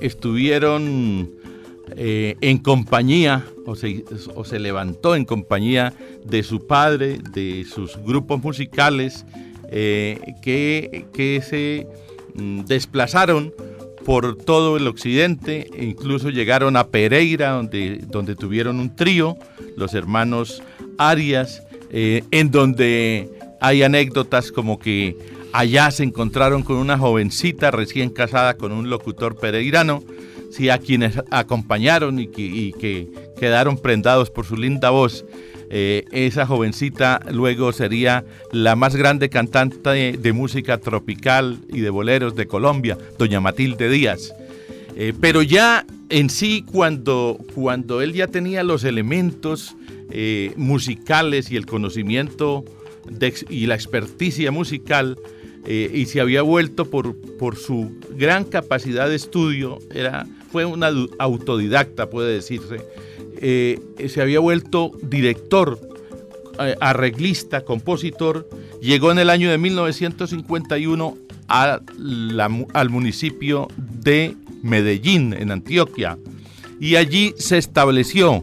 estuvieron 0.00 1.39
en 1.96 2.58
compañía, 2.58 3.44
o 3.66 3.74
se, 3.74 4.58
levantó 4.58 5.16
en 5.16 5.24
compañía 5.24 5.92
de 6.24 6.42
su 6.42 6.66
padre, 6.66 7.18
de 7.32 7.64
sus 7.64 7.96
grupos 7.98 8.42
musicales, 8.42 9.24
que, 9.70 11.06
que 11.12 11.42
se 11.42 11.86
Mm, 12.34 12.64
desplazaron 12.64 13.52
por 14.04 14.36
todo 14.36 14.76
el 14.76 14.86
occidente 14.86 15.68
incluso 15.78 16.30
llegaron 16.30 16.76
a 16.76 16.88
Pereira, 16.88 17.50
donde, 17.50 18.00
donde 18.06 18.34
tuvieron 18.34 18.80
un 18.80 18.96
trío, 18.96 19.36
los 19.76 19.94
hermanos 19.94 20.62
Arias, 20.96 21.62
eh, 21.90 22.24
en 22.30 22.50
donde 22.50 23.28
hay 23.60 23.82
anécdotas 23.82 24.52
como 24.52 24.78
que 24.78 25.16
allá 25.52 25.90
se 25.90 26.04
encontraron 26.04 26.62
con 26.62 26.76
una 26.76 26.98
jovencita 26.98 27.70
recién 27.70 28.10
casada 28.10 28.54
con 28.54 28.72
un 28.72 28.88
locutor 28.88 29.36
pereirano, 29.36 30.02
sí, 30.50 30.68
a 30.68 30.78
quienes 30.78 31.14
acompañaron 31.30 32.18
y 32.18 32.26
que, 32.26 33.08
quedaron 33.38 33.78
prendados 33.78 34.30
por 34.30 34.44
su 34.44 34.56
linda 34.56 34.90
voz 34.90 35.24
eh, 35.72 36.04
esa 36.10 36.46
jovencita 36.46 37.20
luego 37.30 37.72
sería 37.72 38.24
la 38.50 38.74
más 38.74 38.96
grande 38.96 39.30
cantante 39.30 40.16
de, 40.18 40.32
música 40.32 40.78
tropical 40.78 41.60
y 41.68 41.78
de 41.78 41.90
boleros 41.90 42.34
de 42.34 42.48
Colombia, 42.48 42.98
doña 43.18 43.40
Matilde 43.40 43.88
Díaz. 43.88 44.34
Eh, 44.96 45.12
pero 45.20 45.42
ya 45.42 45.86
en 46.08 46.28
sí, 46.28 46.64
cuando, 46.70 47.38
cuando 47.54 48.02
él 48.02 48.14
ya 48.14 48.26
tenía 48.26 48.64
los 48.64 48.82
elementos 48.82 49.76
eh, 50.10 50.52
musicales 50.56 51.52
y 51.52 51.56
el 51.56 51.66
conocimiento 51.66 52.64
y 53.48 53.66
la 53.66 53.76
experticia 53.76 54.50
musical, 54.50 55.16
y 55.68 56.06
se 56.06 56.22
había 56.22 56.40
vuelto 56.40 56.86
por, 56.86 57.14
por 57.36 57.56
su 57.56 57.92
gran 58.16 58.44
capacidad 58.44 59.10
de 59.10 59.16
estudio, 59.16 59.78
era, 59.94 60.26
fue 60.50 60.64
un 60.64 60.84
autodidacta, 61.18 62.10
puede 62.10 62.34
decirse, 62.34 62.84
eh, 63.40 63.78
se 64.08 64.20
había 64.20 64.40
vuelto 64.40 64.92
director, 65.02 65.78
eh, 66.58 66.76
arreglista, 66.80 67.62
compositor. 67.62 68.48
Llegó 68.82 69.12
en 69.12 69.18
el 69.18 69.30
año 69.30 69.50
de 69.50 69.58
1951 69.58 71.16
al 71.48 72.90
municipio 72.90 73.68
de 73.76 74.36
Medellín, 74.62 75.34
en 75.34 75.50
Antioquia, 75.50 76.18
y 76.78 76.96
allí 76.96 77.34
se 77.38 77.58
estableció. 77.58 78.40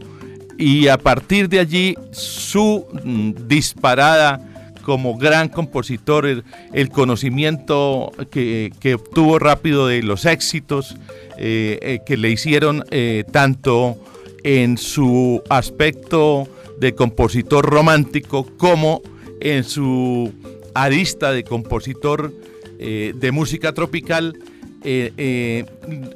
Y 0.58 0.88
a 0.88 0.98
partir 0.98 1.48
de 1.48 1.60
allí 1.60 1.94
su 2.10 2.84
mm, 3.04 3.46
disparada 3.46 4.40
como 4.88 5.18
gran 5.18 5.50
compositor, 5.50 6.24
el, 6.24 6.88
conocimiento 6.88 8.10
que, 8.30 8.72
obtuvo 8.94 9.38
rápido 9.38 9.86
de 9.86 10.02
los 10.02 10.24
éxitos 10.24 10.96
que 11.38 12.16
le 12.18 12.30
hicieron 12.30 12.84
tanto 13.30 13.96
en 14.42 14.76
su 14.76 15.42
aspecto 15.48 16.48
de 16.78 16.94
compositor 16.94 17.64
romántico 17.64 18.46
como 18.56 19.02
en 19.40 19.64
su 19.64 20.32
arista 20.74 21.32
de 21.32 21.44
compositor 21.44 22.32
eh, 22.78 23.12
de 23.16 23.32
música 23.32 23.72
tropical 23.72 24.38
eh, 24.84 25.12
eh, 25.16 25.64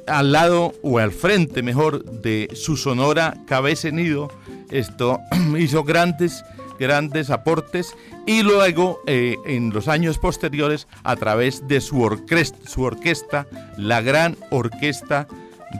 al 0.07 0.31
lado 0.31 0.73
o 0.81 0.99
al 0.99 1.11
frente 1.11 1.61
mejor 1.61 2.05
de 2.21 2.49
su 2.53 2.77
sonora 2.77 3.35
cabeza 3.45 3.91
nido. 3.91 4.29
Esto 4.71 5.19
hizo 5.59 5.83
grandes 5.83 6.43
grandes 6.79 7.29
aportes 7.29 7.95
y 8.25 8.43
luego 8.43 9.01
en 9.05 9.71
los 9.71 9.87
años 9.87 10.17
posteriores 10.17 10.87
a 11.03 11.15
través 11.15 11.67
de 11.67 11.81
su 11.81 12.01
orquesta, 12.01 12.57
su 12.67 12.83
orquesta 12.83 13.47
la 13.77 14.01
gran 14.01 14.37
orquesta 14.49 15.27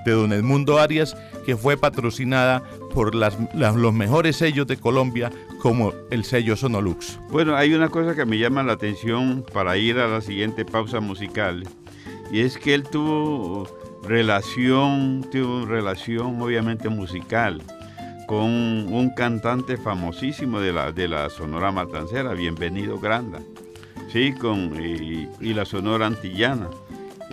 de 0.05 0.11
don 0.11 0.33
Edmundo 0.33 0.79
Arias, 0.79 1.15
que 1.45 1.55
fue 1.55 1.77
patrocinada 1.77 2.63
por 2.93 3.13
los 3.13 3.93
mejores 3.93 4.37
sellos 4.37 4.65
de 4.65 4.77
Colombia, 4.77 5.31
como 5.61 5.93
el 6.09 6.23
sello 6.23 6.55
Sonolux. 6.55 7.19
Bueno, 7.29 7.55
hay 7.55 7.73
una 7.73 7.89
cosa 7.89 8.15
que 8.15 8.25
me 8.25 8.37
llama 8.37 8.63
la 8.63 8.73
atención 8.73 9.45
para 9.53 9.77
ir 9.77 9.99
a 9.99 10.07
la 10.07 10.21
siguiente 10.21 10.65
pausa 10.65 10.99
musical, 10.99 11.67
y 12.31 12.41
es 12.41 12.57
que 12.57 12.73
él 12.73 12.83
tuvo 12.83 13.67
relación, 14.03 15.25
tuvo 15.31 15.65
relación 15.65 16.41
obviamente 16.41 16.89
musical 16.89 17.61
con 18.27 18.49
un 18.49 19.09
cantante 19.15 19.77
famosísimo 19.77 20.59
de 20.59 20.73
la, 20.73 20.91
de 20.91 21.07
la 21.07 21.29
Sonora 21.29 21.71
Matancera, 21.71 22.33
Bienvenido 22.33 22.99
Granda, 22.99 23.39
sí, 24.11 24.33
con, 24.33 24.73
y 24.81 25.53
la 25.53 25.65
Sonora 25.65 26.07
Antillana. 26.07 26.69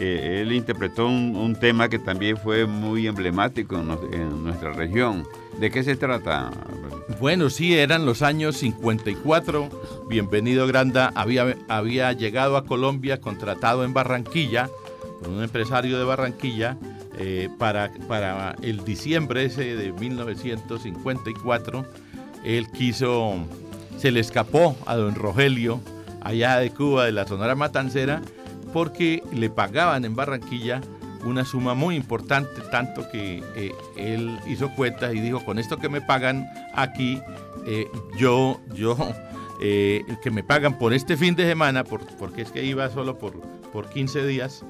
Eh, 0.03 0.41
él 0.41 0.53
interpretó 0.53 1.07
un, 1.07 1.55
tema 1.61 1.91
que 1.91 1.99
también 1.99 2.39
fue 2.39 2.65
muy 2.65 3.07
emblemático 3.07 3.77
en, 3.77 4.43
nuestra 4.43 4.73
región. 4.73 5.27
¿De 5.59 5.71
qué 5.71 5.83
se 5.83 5.95
trata? 5.95 6.51
Bueno, 7.21 7.51
sí, 7.51 7.77
eran 7.77 8.07
los 8.07 8.23
años 8.23 8.57
54. 8.57 9.69
Bienvenido 10.09 10.67
Granda 10.67 11.13
había, 11.15 11.55
había 11.69 12.13
llegado 12.15 12.57
a 12.57 12.65
Colombia 12.65 13.21
contratado 13.21 13.85
en 13.85 13.93
Barranquilla 13.93 14.71
por 15.21 15.29
un 15.29 15.43
empresario 15.43 15.99
de 15.99 16.05
Barranquilla 16.05 16.79
eh, 17.19 17.49
para, 17.59 17.91
para 18.07 18.55
el 18.63 18.85
diciembre 18.85 19.45
ese 19.45 19.77
de 19.77 19.93
1954. 19.93 21.85
Él 22.45 22.71
quiso, 22.71 23.35
se 23.99 24.11
le 24.11 24.21
escapó 24.21 24.77
a 24.87 24.97
don 24.97 25.15
Rogelio 25.15 25.81
allá 26.23 26.59
de 26.59 26.71
Cuba, 26.71 27.05
de 27.07 27.13
la 27.13 27.27
Sonora 27.27 27.55
Matancera, 27.55 28.23
porque 28.73 29.23
le 29.33 29.51
pagaban 29.51 30.05
en 30.05 30.15
Barranquilla 30.15 30.81
una 31.25 31.45
suma 31.45 31.75
muy 31.75 31.97
importante, 31.97 32.63
tanto 32.71 33.11
que 33.11 33.43
eh, 33.57 33.73
él 33.97 34.39
hizo 34.47 34.71
cuentas 34.75 35.15
y 35.15 35.21
dijo, 35.21 35.45
con 35.45 35.59
esto 35.59 35.77
que 35.77 35.89
me 35.89 36.01
pagan 36.01 36.49
aquí, 36.75 37.21
eh, 37.67 37.87
yo, 38.17 38.61
yo, 38.75 38.97
que 39.61 40.31
me 40.31 40.43
pagan 40.43 40.79
por 40.79 40.95
este 40.95 41.19
fin 41.19 41.35
de 41.35 41.45
semana, 41.47 41.85
porque 41.85 42.43
es 42.43 42.51
que 42.51 42.65
iba 42.65 42.89
solo 42.89 43.19
por, 43.19 43.39
por 43.73 43.91
15 43.91 44.27
días, 44.27 44.65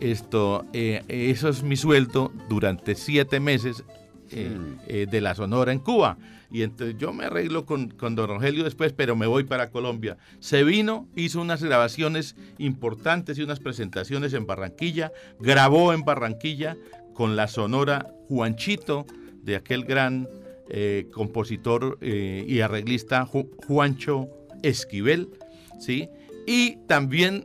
esto, 0.00 0.64
eso 0.72 1.48
es 1.48 1.62
mi 1.62 1.76
sueldo 1.76 2.32
durante 2.48 2.94
siete 2.94 3.40
meses 3.40 3.84
de 4.30 5.20
la 5.20 5.34
Sonora 5.34 5.72
en 5.72 5.78
Cuba. 5.80 6.16
Y 6.52 6.62
entonces 6.62 6.96
yo 6.98 7.12
me 7.12 7.26
arreglo 7.26 7.64
con, 7.64 7.90
con 7.90 8.16
don 8.16 8.28
Rogelio 8.28 8.64
después, 8.64 8.92
pero 8.92 9.14
me 9.14 9.26
voy 9.26 9.44
para 9.44 9.70
Colombia. 9.70 10.16
Se 10.40 10.64
vino, 10.64 11.08
hizo 11.14 11.40
unas 11.40 11.62
grabaciones 11.62 12.34
importantes 12.58 13.38
y 13.38 13.42
unas 13.42 13.60
presentaciones 13.60 14.32
en 14.34 14.46
Barranquilla, 14.46 15.12
grabó 15.38 15.92
en 15.92 16.02
Barranquilla 16.02 16.76
con 17.14 17.36
la 17.36 17.46
sonora 17.46 18.12
Juanchito 18.28 19.06
de 19.42 19.56
aquel 19.56 19.84
gran 19.84 20.28
eh, 20.68 21.08
compositor 21.12 21.98
eh, 22.00 22.44
y 22.48 22.60
arreglista 22.60 23.26
Juancho 23.26 24.28
Esquivel, 24.62 25.28
¿sí? 25.78 26.08
Y 26.46 26.76
también 26.86 27.44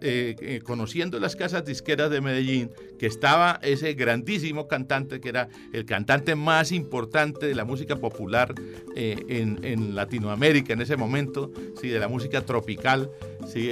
eh, 0.00 0.36
eh, 0.40 0.60
conociendo 0.62 1.18
las 1.18 1.36
casas 1.36 1.64
disqueras 1.64 2.10
de 2.10 2.20
Medellín, 2.20 2.70
que 2.98 3.06
estaba 3.06 3.58
ese 3.62 3.94
grandísimo 3.94 4.68
cantante, 4.68 5.20
que 5.20 5.30
era 5.30 5.48
el 5.72 5.84
cantante 5.84 6.34
más 6.34 6.72
importante 6.72 7.46
de 7.46 7.54
la 7.54 7.64
música 7.64 7.96
popular 7.96 8.54
eh, 8.94 9.16
en, 9.28 9.94
Latinoamérica 9.94 10.74
en 10.74 10.82
ese 10.82 10.96
momento, 10.96 11.50
¿sí? 11.80 11.88
de 11.88 11.98
la 11.98 12.08
música 12.08 12.42
tropical, 12.42 13.10
¿sí? 13.46 13.70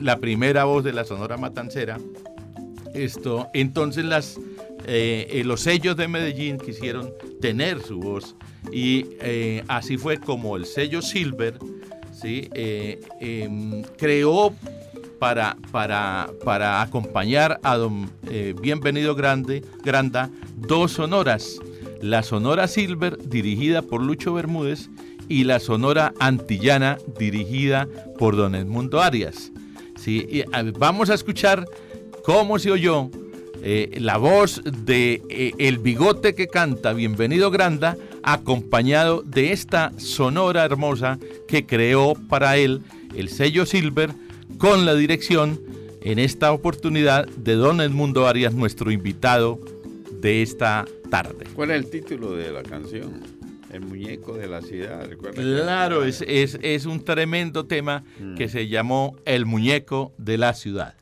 la 0.00 0.18
primera 0.18 0.64
voz 0.64 0.84
de 0.84 0.92
la 0.92 1.04
Sonora 1.04 1.36
Matancera. 1.36 1.98
Esto, 2.94 3.48
entonces 3.54 4.04
las, 4.04 4.38
los 5.44 5.60
sellos 5.60 5.96
de 5.96 6.08
Medellín 6.08 6.58
quisieron 6.58 7.12
tener 7.40 7.80
su 7.80 8.00
voz 8.00 8.34
y 8.72 9.06
así 9.68 9.96
fue 9.98 10.18
como 10.18 10.56
el 10.56 10.64
sello 10.64 11.02
Silver, 11.02 11.58
¿sí? 12.20 12.48
Eh, 12.54 13.00
em, 13.20 13.82
creó 13.96 14.52
para, 15.18 15.56
para, 15.72 16.30
para, 16.44 16.82
acompañar 16.82 17.58
a 17.62 17.76
don 17.76 18.10
eh, 18.30 18.54
Bienvenido 18.60 19.14
Grande, 19.14 19.64
Granda 19.84 20.30
dos 20.56 20.92
sonoras. 20.92 21.58
La 22.00 22.22
Sonora 22.22 22.68
Silver, 22.68 23.18
dirigida 23.28 23.82
por 23.82 24.00
Lucho 24.00 24.32
Bermúdez, 24.32 24.88
y 25.28 25.44
la 25.44 25.58
Sonora 25.58 26.14
Antillana, 26.20 26.98
dirigida 27.18 27.88
por 28.18 28.36
don 28.36 28.54
Edmundo 28.54 29.00
Arias. 29.00 29.52
¿sí? 29.96 30.44
vamos 30.78 31.10
a 31.10 31.14
escuchar 31.14 31.66
cómo 32.24 32.58
se 32.58 32.70
oyó 32.70 33.10
eh, 33.62 33.98
la 34.00 34.18
voz 34.18 34.62
de 34.64 35.20
eh, 35.28 35.52
El 35.58 35.78
Bigote 35.78 36.34
que 36.34 36.46
canta 36.46 36.92
Bienvenido 36.92 37.50
Granda, 37.50 37.96
acompañado 38.22 39.22
de 39.22 39.52
esta 39.52 39.92
sonora 39.98 40.64
hermosa 40.64 41.18
que 41.46 41.66
creó 41.66 42.14
para 42.28 42.56
él 42.56 42.82
el 43.14 43.28
sello 43.28 43.66
Silver 43.66 44.10
con 44.58 44.84
la 44.84 44.94
dirección 44.94 45.60
en 46.02 46.18
esta 46.18 46.52
oportunidad 46.52 47.26
de 47.26 47.54
Don 47.54 47.80
Edmundo 47.80 48.26
Arias, 48.26 48.54
nuestro 48.54 48.90
invitado 48.90 49.58
de 50.20 50.42
esta 50.42 50.84
tarde. 51.10 51.46
¿Cuál 51.54 51.70
es 51.70 51.76
el 51.78 51.90
título 51.90 52.32
de 52.32 52.52
la 52.52 52.62
canción? 52.62 53.20
El 53.72 53.82
muñeco 53.82 54.34
de 54.34 54.48
la 54.48 54.62
ciudad. 54.62 55.08
Claro, 55.34 56.04
es, 56.04 56.22
es, 56.22 56.86
un 56.86 57.04
tremendo 57.04 57.66
tema 57.66 58.04
mm. 58.18 58.34
que 58.36 58.48
se 58.48 58.68
llamó 58.68 59.16
El 59.26 59.44
muñeco 59.44 60.14
de 60.16 60.38
la 60.38 60.54
ciudad. 60.54 60.94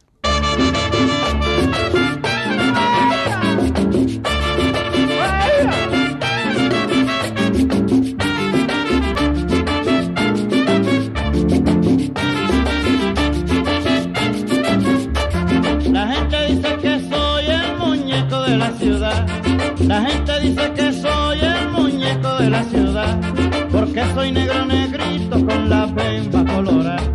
Soy 24.17 24.33
negro 24.33 24.65
negrito 24.65 25.45
con 25.45 25.69
la 25.69 25.87
pemba 25.95 26.43
colorada. 26.51 27.13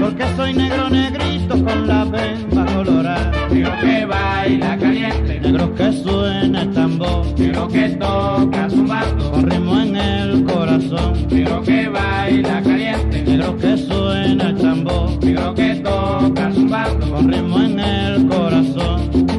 Porque 0.00 0.24
soy 0.36 0.52
negro 0.52 0.90
negrito 0.90 1.54
con 1.64 1.86
la 1.86 2.04
pemba 2.04 2.64
colorada. 2.74 3.30
Negro 3.48 3.72
que 3.80 4.04
baila 4.04 4.76
caliente, 4.76 5.40
negro 5.40 5.72
que 5.76 5.92
suena 5.92 6.62
el 6.62 6.72
tambor, 6.72 7.38
negro 7.38 7.68
que 7.68 7.88
toca 7.90 8.68
su 8.68 8.76
zumbando, 8.76 9.30
con 9.30 9.48
ritmo 9.48 9.80
en 9.82 9.96
el 9.96 10.44
corazón. 10.44 11.28
Negro 11.30 11.62
que 11.62 11.88
baila 11.88 12.60
caliente, 12.60 13.22
negro 13.22 13.56
que 13.58 13.76
suena 13.76 14.48
el 14.48 14.56
tambor, 14.56 15.24
negro 15.24 15.54
que 15.54 15.76
toca 15.76 16.50
su 16.50 16.60
zumbando, 16.60 17.08
con 17.08 17.32
ritmo 17.32 17.60
en 17.60 17.78
el 17.78 18.26
corazón. 18.26 19.31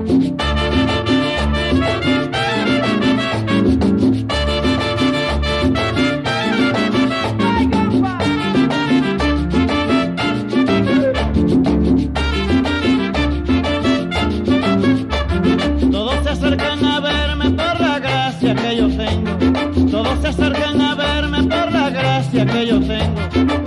Que 22.46 22.68
yo 22.68 22.80
tengo. 22.80 23.20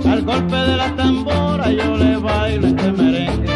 Al 0.09 0.21
golpe 0.23 0.55
de 0.55 0.77
la 0.77 0.95
tambora 0.95 1.71
yo 1.71 1.97
le 1.97 2.17
bailo 2.17 2.67
este 2.67 2.91
merengue. 2.91 3.49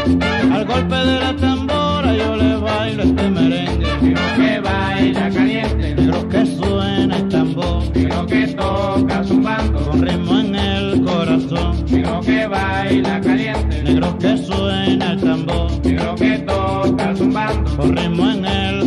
Al 0.53 0.65
golpe 0.65 0.95
de 0.95 1.19
la 1.19 1.35
tambora 1.35 2.15
yo 2.15 2.35
le 2.35 2.55
bailo 2.55 3.03
este 3.03 3.29
merengue. 3.29 3.87
Negro 4.01 4.23
que 4.35 4.59
baila 4.59 5.29
caliente. 5.29 5.95
Negro 5.95 6.29
que 6.29 6.45
suena 6.45 7.17
el 7.17 7.29
tambor. 7.29 7.83
Negro 7.95 8.25
que 8.25 8.47
toca 8.47 9.23
zumbando. 9.23 9.79
Con 9.79 10.01
ritmo 10.01 10.39
en 10.39 10.55
el 10.55 11.01
corazón. 11.03 11.85
Negro 11.89 12.21
que 12.21 12.47
baila 12.47 13.21
caliente. 13.21 13.83
Negro 13.83 14.17
que 14.17 14.37
suena 14.37 15.11
el 15.11 15.21
tambor. 15.21 15.71
Negro 15.85 16.15
que 16.15 16.37
toca 16.39 17.15
zumbando. 17.15 17.77
Con 17.77 17.95
ritmo 17.95 18.29
en 18.29 18.45
el 18.45 18.80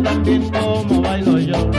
también 0.00 0.48
como 0.50 1.02
bailo 1.02 1.38
yo. 1.38 1.70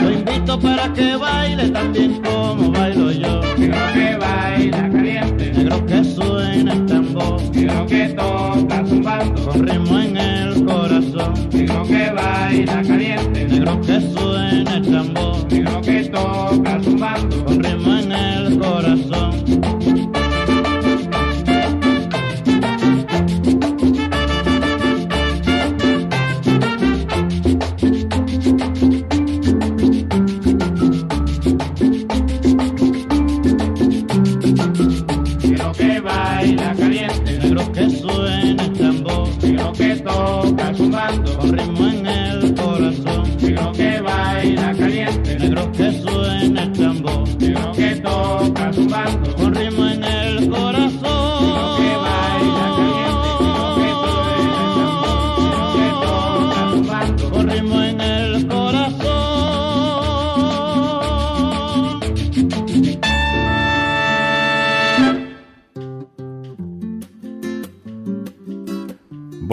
Lo 0.00 0.10
invito 0.12 0.58
para 0.60 0.92
que 0.92 1.16
baile 1.16 1.68
también 1.70 2.22
como 2.22 2.70
bailo 2.70 3.10
yo. 3.12 3.40
Negro 3.58 3.78
que 3.94 4.16
baila 4.16 4.90
caliente. 4.90 5.52
Negro 5.52 5.86
que 5.86 6.04
suena 6.04 6.72
el 6.72 6.86
tambor. 6.86 7.42
Negro 7.54 7.86
que 7.86 8.08
toca 8.10 8.86
zumbando. 8.86 9.42
Con 9.50 9.66
ritmo 9.66 9.98
en 9.98 10.16
el 10.16 10.64
corazón. 10.64 11.34
Negro 11.52 11.82
que 11.84 12.10
baila 12.10 12.82
caliente. 12.82 13.44
Negro 13.46 13.80
que 13.80 14.00
suena 14.00 14.76
el 14.76 14.90
tambor. 14.90 15.52
Negro 15.52 15.80
que 15.82 16.04
toca 16.04 16.80
zumbando. 16.82 17.44
Con 17.44 17.62
ritmo 17.62 17.92
en 17.92 17.97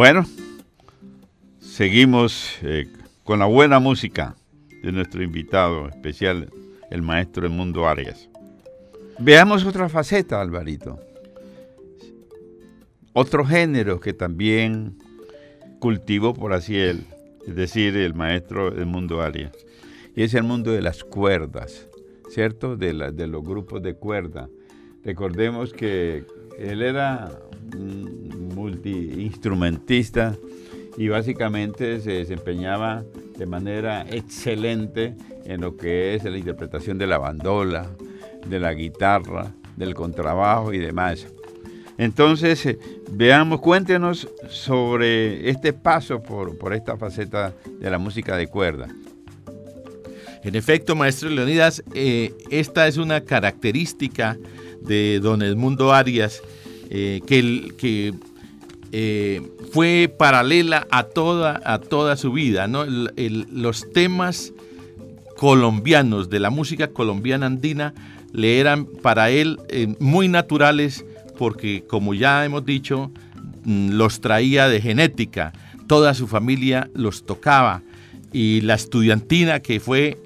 Bueno, 0.05 0.23
seguimos 1.59 2.59
eh, 2.61 2.87
con 3.23 3.39
la 3.39 3.45
buena 3.45 3.79
música 3.79 4.35
de 4.83 4.91
nuestro 4.91 5.23
invitado 5.23 5.87
especial, 5.87 6.51
el 6.91 7.01
maestro 7.01 7.49
Mundo 7.49 7.87
Arias. 7.87 8.29
Veamos 9.17 9.65
otra 9.65 9.89
faceta, 9.89 10.39
Alvarito. 10.39 10.99
Otro 13.13 13.47
género 13.47 13.99
que 13.99 14.13
también 14.13 14.95
cultivó 15.79 16.35
por 16.35 16.53
así 16.53 16.77
él, 16.77 17.07
es 17.47 17.55
decir, 17.55 17.97
el 17.97 18.13
maestro 18.13 18.71
Mundo 18.85 19.23
Arias. 19.23 19.53
Y 20.15 20.21
es 20.21 20.35
el 20.35 20.43
mundo 20.43 20.69
de 20.69 20.83
las 20.83 21.03
cuerdas, 21.03 21.87
¿cierto? 22.29 22.77
De, 22.77 22.93
de 23.11 23.25
los 23.25 23.43
grupos 23.43 23.81
de 23.81 23.95
cuerda. 23.95 24.49
Recordemos 25.03 25.73
que 25.73 26.25
él 26.57 26.81
era 26.81 27.31
multiinstrumentista 28.55 30.35
y 30.97 31.09
básicamente 31.09 31.99
se 31.99 32.11
desempeñaba 32.11 33.03
de 33.37 33.45
manera 33.45 34.05
excelente 34.09 35.15
en 35.45 35.61
lo 35.61 35.75
que 35.75 36.15
es 36.15 36.23
la 36.23 36.37
interpretación 36.37 36.97
de 36.97 37.07
la 37.07 37.17
bandola, 37.17 37.89
de 38.47 38.59
la 38.59 38.73
guitarra, 38.73 39.51
del 39.75 39.93
contrabajo 39.93 40.73
y 40.73 40.77
demás. 40.77 41.27
Entonces, 41.97 42.65
eh, 42.65 42.79
veamos, 43.11 43.61
cuéntenos 43.61 44.27
sobre 44.49 45.49
este 45.49 45.73
paso 45.73 46.21
por, 46.21 46.57
por 46.57 46.73
esta 46.73 46.97
faceta 46.97 47.53
de 47.79 47.89
la 47.89 47.97
música 47.97 48.35
de 48.35 48.47
cuerda. 48.47 48.87
En 50.43 50.55
efecto, 50.55 50.95
maestro 50.95 51.29
Leonidas, 51.29 51.83
eh, 51.93 52.33
esta 52.51 52.87
es 52.87 52.97
una 52.97 53.21
característica 53.21 54.37
de 54.85 55.19
don 55.19 55.41
Edmundo 55.41 55.93
Arias, 55.93 56.41
eh, 56.89 57.21
que, 57.25 57.73
que 57.77 58.13
eh, 58.91 59.41
fue 59.71 60.13
paralela 60.17 60.87
a 60.91 61.03
toda, 61.03 61.61
a 61.65 61.79
toda 61.79 62.15
su 62.15 62.31
vida. 62.31 62.67
los 62.67 63.91
temas 63.91 64.53
colombianos, 65.35 66.29
de 66.29 66.39
la 66.39 66.49
música 66.49 66.87
colombiana 66.87 67.47
andina, 67.47 67.93
le 68.31 68.59
eran 68.59 68.85
para 68.85 69.29
él 69.29 69.59
eh, 69.69 69.95
muy 69.99 70.27
naturales 70.27 71.05
porque, 71.37 71.83
como 71.87 72.13
ya 72.13 72.45
hemos 72.45 72.65
dicho, 72.65 73.11
mm, 73.63 73.91
los 73.91 74.21
traía 74.21 74.67
de 74.69 74.81
genética. 74.81 75.53
Toda 75.87 76.13
su 76.13 76.27
familia 76.27 76.89
los 76.93 77.25
tocaba 77.25 77.81
y 78.31 78.61
la 78.61 78.75
estudiantina 78.75 79.59
que 79.59 79.79
fue 79.79 80.17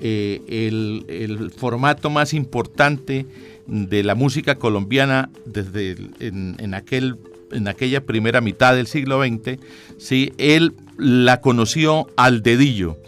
el, 0.00 1.04
el 1.08 1.52
formato 1.52 2.10
más 2.10 2.34
importante 2.34 3.24
de 3.72 4.02
la 4.02 4.14
música 4.14 4.56
colombiana 4.56 5.30
desde 5.46 5.96
en, 6.20 6.56
en 6.58 6.74
aquel, 6.74 7.16
en 7.52 7.68
aquella 7.68 8.04
primera 8.04 8.42
mitad 8.42 8.74
del 8.74 8.86
siglo 8.86 9.24
XX, 9.24 9.58
¿sí? 9.98 10.32
él 10.36 10.74
la 10.98 11.40
conoció 11.40 12.06
al 12.18 12.42
dedillo. 12.42 12.98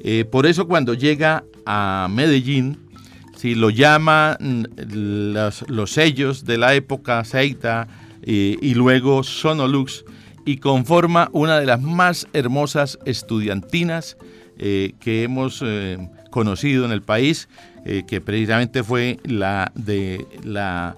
Eh, 0.00 0.24
por 0.24 0.46
eso 0.46 0.68
cuando 0.68 0.94
llega 0.94 1.42
a 1.66 2.08
Medellín, 2.08 2.78
lo 3.42 3.70
llama 3.70 4.36
mm, 4.38 4.62
los, 5.34 5.68
los 5.68 5.90
sellos 5.90 6.44
de 6.44 6.58
la 6.58 6.74
época 6.76 7.24
Seita 7.24 7.88
eh, 8.22 8.56
y 8.62 8.74
luego 8.74 9.24
Sonolux 9.24 10.04
y 10.46 10.58
conforma 10.58 11.28
una 11.32 11.58
de 11.58 11.66
las 11.66 11.82
más 11.82 12.28
hermosas 12.32 13.00
estudiantinas 13.04 14.16
eh, 14.58 14.92
que 15.00 15.24
hemos 15.24 15.64
conocido 16.30 16.84
en 16.84 16.92
el 16.92 17.02
país, 17.02 17.48
eh, 17.84 18.04
que 18.06 18.20
precisamente 18.20 18.82
fue 18.82 19.18
la 19.24 19.72
de 19.74 20.26
la, 20.44 20.96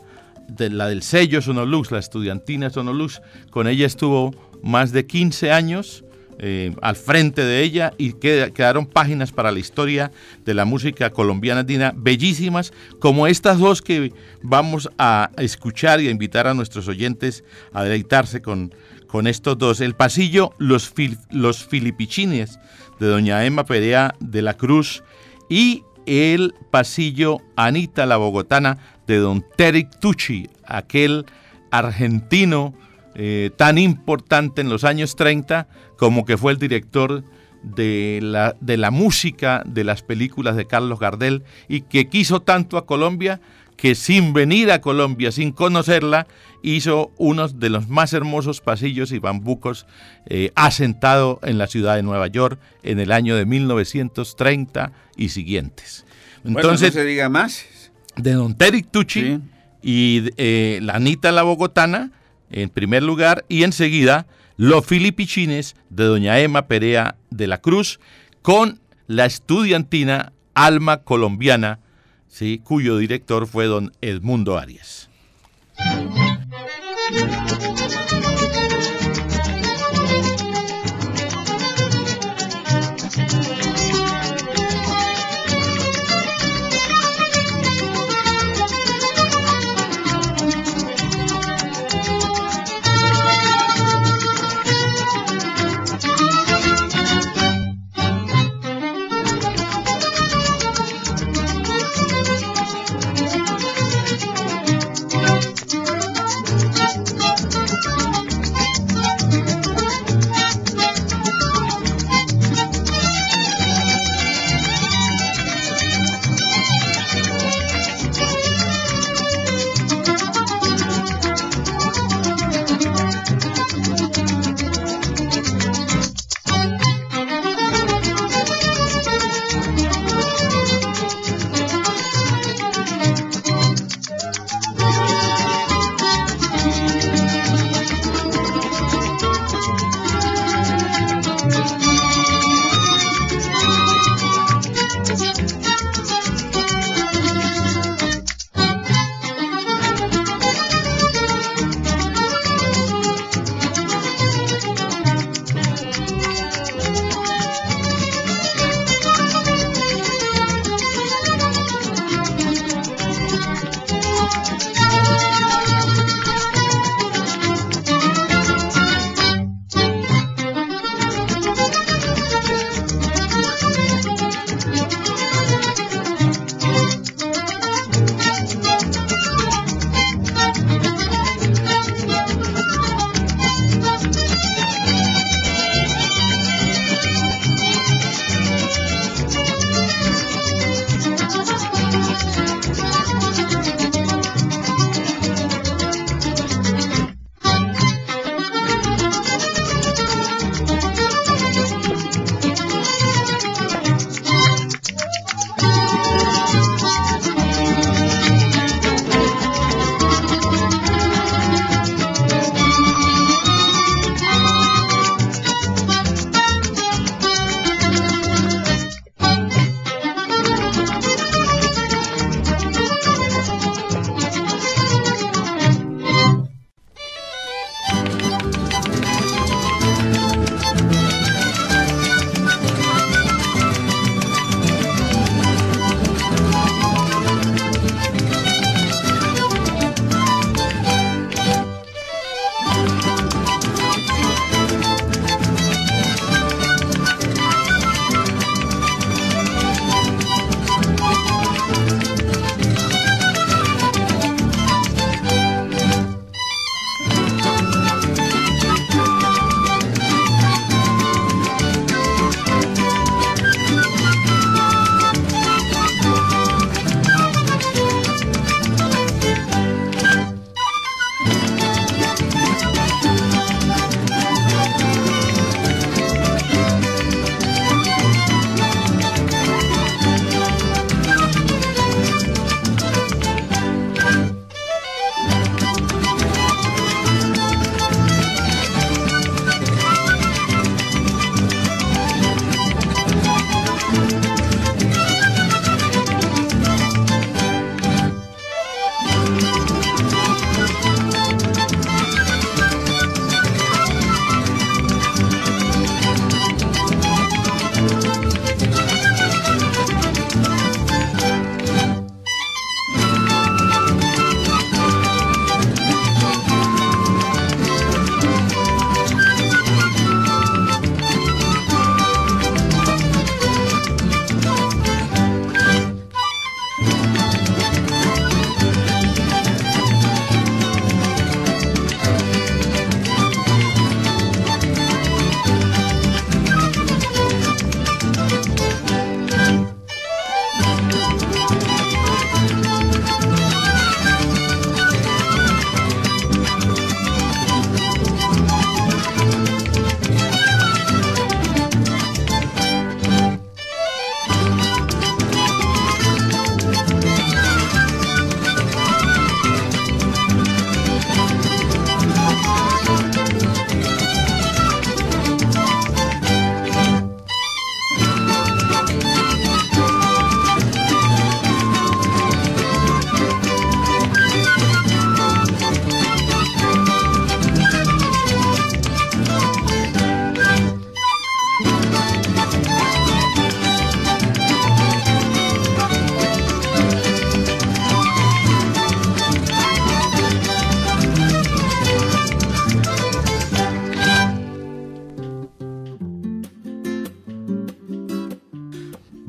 de 0.48 0.70
la 0.70 0.88
del 0.88 1.02
sello 1.02 1.40
Sonolux, 1.42 1.90
la 1.90 1.98
estudiantina 1.98 2.70
Sonolux. 2.70 3.20
Con 3.50 3.66
ella 3.68 3.86
estuvo 3.86 4.34
más 4.62 4.92
de 4.92 5.06
15 5.06 5.52
años 5.52 6.04
eh, 6.40 6.74
al 6.82 6.96
frente 6.96 7.44
de 7.44 7.62
ella 7.62 7.92
y 7.96 8.14
queda- 8.14 8.50
quedaron 8.50 8.86
páginas 8.86 9.30
para 9.30 9.52
la 9.52 9.60
historia 9.60 10.10
de 10.44 10.52
la 10.54 10.64
música 10.64 11.10
colombiana 11.10 11.60
andina 11.60 11.92
bellísimas, 11.96 12.72
como 12.98 13.28
estas 13.28 13.58
dos 13.60 13.82
que 13.82 14.12
vamos 14.42 14.90
a 14.98 15.30
escuchar 15.38 16.00
y 16.00 16.08
a 16.08 16.10
invitar 16.10 16.48
a 16.48 16.54
nuestros 16.54 16.88
oyentes 16.88 17.44
a 17.72 17.84
deleitarse 17.84 18.42
con, 18.42 18.74
con 19.06 19.28
estos 19.28 19.56
dos. 19.58 19.80
El 19.80 19.94
pasillo 19.94 20.52
Los, 20.58 20.92
los 21.30 21.64
Filipichines 21.64 22.58
de 22.98 23.06
doña 23.06 23.44
Emma 23.44 23.64
Perea 23.64 24.14
de 24.18 24.42
la 24.42 24.54
Cruz 24.54 25.04
y 25.48 25.84
el 26.06 26.54
pasillo 26.70 27.38
Anita 27.56 28.06
la 28.06 28.16
Bogotana 28.16 28.78
de 29.06 29.16
don 29.18 29.44
Terek 29.56 29.98
Tucci, 30.00 30.48
aquel 30.66 31.26
argentino 31.70 32.74
eh, 33.14 33.50
tan 33.56 33.78
importante 33.78 34.60
en 34.60 34.68
los 34.68 34.84
años 34.84 35.16
30 35.16 35.68
como 35.96 36.24
que 36.24 36.36
fue 36.36 36.52
el 36.52 36.58
director 36.58 37.22
de 37.62 38.18
la, 38.22 38.56
de 38.60 38.76
la 38.76 38.90
música 38.90 39.62
de 39.66 39.84
las 39.84 40.02
películas 40.02 40.56
de 40.56 40.66
Carlos 40.66 40.98
Gardel 40.98 41.44
y 41.68 41.82
que 41.82 42.08
quiso 42.08 42.40
tanto 42.40 42.76
a 42.76 42.86
Colombia 42.86 43.40
que 43.84 43.94
sin 43.94 44.32
venir 44.32 44.70
a 44.70 44.80
Colombia, 44.80 45.30
sin 45.30 45.52
conocerla, 45.52 46.26
hizo 46.62 47.12
uno 47.18 47.48
de 47.48 47.68
los 47.68 47.86
más 47.90 48.14
hermosos 48.14 48.62
pasillos 48.62 49.12
y 49.12 49.18
bambucos 49.18 49.84
eh, 50.24 50.52
asentado 50.54 51.38
en 51.42 51.58
la 51.58 51.66
ciudad 51.66 51.94
de 51.96 52.02
Nueva 52.02 52.28
York 52.28 52.58
en 52.82 52.98
el 52.98 53.12
año 53.12 53.36
de 53.36 53.44
1930 53.44 54.90
y 55.18 55.28
siguientes. 55.28 56.06
Entonces, 56.46 56.94
no 56.94 57.00
se 57.02 57.04
diga 57.04 57.28
más. 57.28 57.66
de 58.16 58.32
Don 58.32 58.54
Terry 58.56 58.84
Tucci 58.84 59.20
Sí. 59.20 59.40
y 59.82 60.30
eh, 60.38 60.78
la 60.80 60.94
Anita 60.94 61.30
la 61.30 61.42
Bogotana 61.42 62.10
en 62.50 62.70
primer 62.70 63.02
lugar 63.02 63.44
y 63.50 63.64
enseguida 63.64 64.26
Los 64.56 64.86
Filipichines 64.86 65.76
de 65.90 66.04
Doña 66.04 66.40
Emma 66.40 66.68
Perea 66.68 67.16
de 67.28 67.48
la 67.48 67.58
Cruz 67.58 68.00
con 68.40 68.80
la 69.08 69.26
estudiantina 69.26 70.32
Alma 70.54 71.02
Colombiana, 71.02 71.80
¿sí? 72.34 72.60
cuyo 72.64 72.96
director 72.98 73.46
fue 73.46 73.66
don 73.66 73.92
Edmundo 74.00 74.58
Arias. 74.58 75.08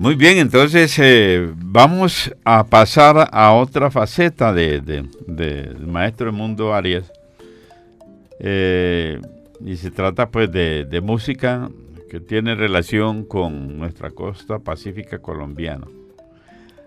Muy 0.05 0.13
bien, 0.13 0.37
entonces 0.37 0.99
eh, 0.99 1.51
vamos 1.55 2.31
a 2.43 2.63
pasar 2.67 3.27
a 3.31 3.53
otra 3.53 3.89
faceta 3.89 4.53
del 4.53 4.85
de, 4.85 5.03
de, 5.25 5.73
maestro 5.79 6.31
Mundo 6.31 6.75
Arias. 6.75 7.11
Eh, 8.39 9.19
y 9.65 9.77
se 9.77 9.89
trata 9.89 10.29
pues 10.29 10.51
de, 10.51 10.85
de, 10.85 11.01
música 11.01 11.71
que 12.07 12.19
tiene 12.19 12.53
relación 12.53 13.25
con 13.25 13.79
nuestra 13.79 14.11
costa 14.11 14.59
pacífica 14.59 15.17
colombiana. 15.17 15.87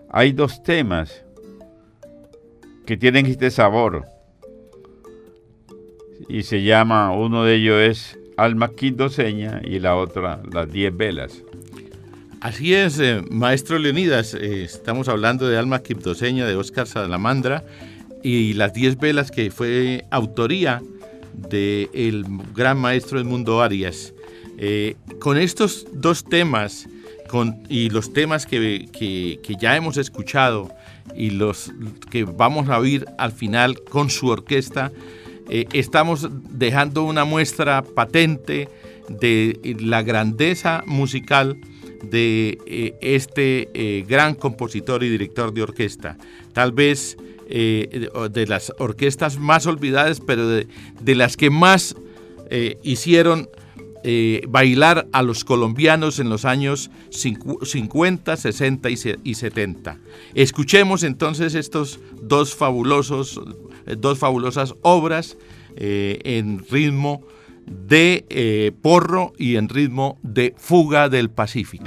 Hay 0.09 0.31
dos 0.31 0.63
temas 0.63 1.25
que 2.85 2.95
tienen 2.95 3.25
este 3.25 3.51
sabor 3.51 4.05
y 6.29 6.43
se 6.43 6.63
llama, 6.63 7.11
uno 7.11 7.43
de 7.43 7.55
ellos 7.55 7.81
es 7.81 8.19
Alma 8.37 8.69
Quindoseña 8.69 9.59
y 9.61 9.79
la 9.79 9.97
otra 9.97 10.41
Las 10.53 10.71
Diez 10.71 10.95
Velas. 10.95 11.43
Así 12.41 12.73
es, 12.73 12.97
eh, 12.99 13.21
maestro 13.29 13.77
Leonidas, 13.79 14.33
eh, 14.33 14.63
estamos 14.63 15.09
hablando 15.09 15.45
de 15.45 15.57
Alma 15.57 15.83
Quindoseña 15.83 16.47
de 16.47 16.55
Óscar 16.55 16.87
Salamandra 16.87 17.65
y 18.23 18.53
Las 18.53 18.73
Diez 18.73 18.97
Velas 18.97 19.29
que 19.29 19.51
fue 19.51 20.05
autoría 20.09 20.81
del 21.33 22.25
gran 22.55 22.77
maestro 22.77 23.17
del 23.17 23.27
mundo 23.27 23.61
Arias. 23.61 24.13
Eh, 24.57 24.95
con 25.19 25.37
estos 25.37 25.85
dos 25.91 26.23
temas 26.23 26.87
y 27.67 27.89
los 27.89 28.13
temas 28.13 28.45
que, 28.45 28.87
que, 28.93 29.55
ya 29.59 29.75
hemos 29.75 29.97
escuchado 29.97 30.71
y 31.15 31.31
los 31.31 31.73
que 32.09 32.23
vamos 32.23 32.69
a 32.69 32.79
oír 32.79 33.05
al 33.17 33.33
final 33.33 33.83
con 33.83 34.09
su 34.09 34.27
orquesta, 34.27 34.91
estamos 35.49 36.27
dejando 36.51 37.03
una 37.03 37.25
muestra 37.25 37.83
patente 37.83 38.69
de 39.09 39.77
la 39.79 40.01
grandeza 40.03 40.83
musical 40.87 41.57
de 42.03 42.57
eh, 42.65 42.95
este 43.01 43.69
eh, 43.73 44.05
gran 44.07 44.35
compositor 44.35 45.03
y 45.03 45.09
director 45.09 45.53
de 45.53 45.63
orquesta. 45.63 46.17
Tal 46.53 46.71
vez 46.71 47.17
de 47.49 48.45
las 48.47 48.71
orquestas 48.77 49.39
más 49.39 49.65
olvidadas, 49.65 50.19
pero 50.19 50.47
de, 50.47 50.67
de 51.01 51.15
las 51.15 51.35
que 51.35 51.49
más 51.49 51.95
hicieron 52.83 53.49
bailar 54.47 55.07
a 55.13 55.23
los 55.23 55.43
colombianos 55.43 56.19
en 56.19 56.29
los 56.29 56.45
años 56.45 56.91
50, 57.09 58.37
60 58.37 58.89
y 58.91 59.33
70. 59.33 59.97
Escuchemos 60.35 61.01
entonces 61.01 61.55
estos 61.55 61.99
dos 62.21 62.53
fabulosos 62.53 63.41
dos 63.97 64.19
fabulosas 64.19 64.75
obras 64.81 65.37
eh, 65.75 66.19
en 66.23 66.59
ritmo 66.69 67.23
de 67.69 68.25
eh, 68.29 68.71
porro 68.81 69.33
y 69.37 69.55
en 69.55 69.69
ritmo 69.69 70.17
de 70.21 70.53
fuga 70.57 71.09
del 71.09 71.29
Pacífico. 71.29 71.85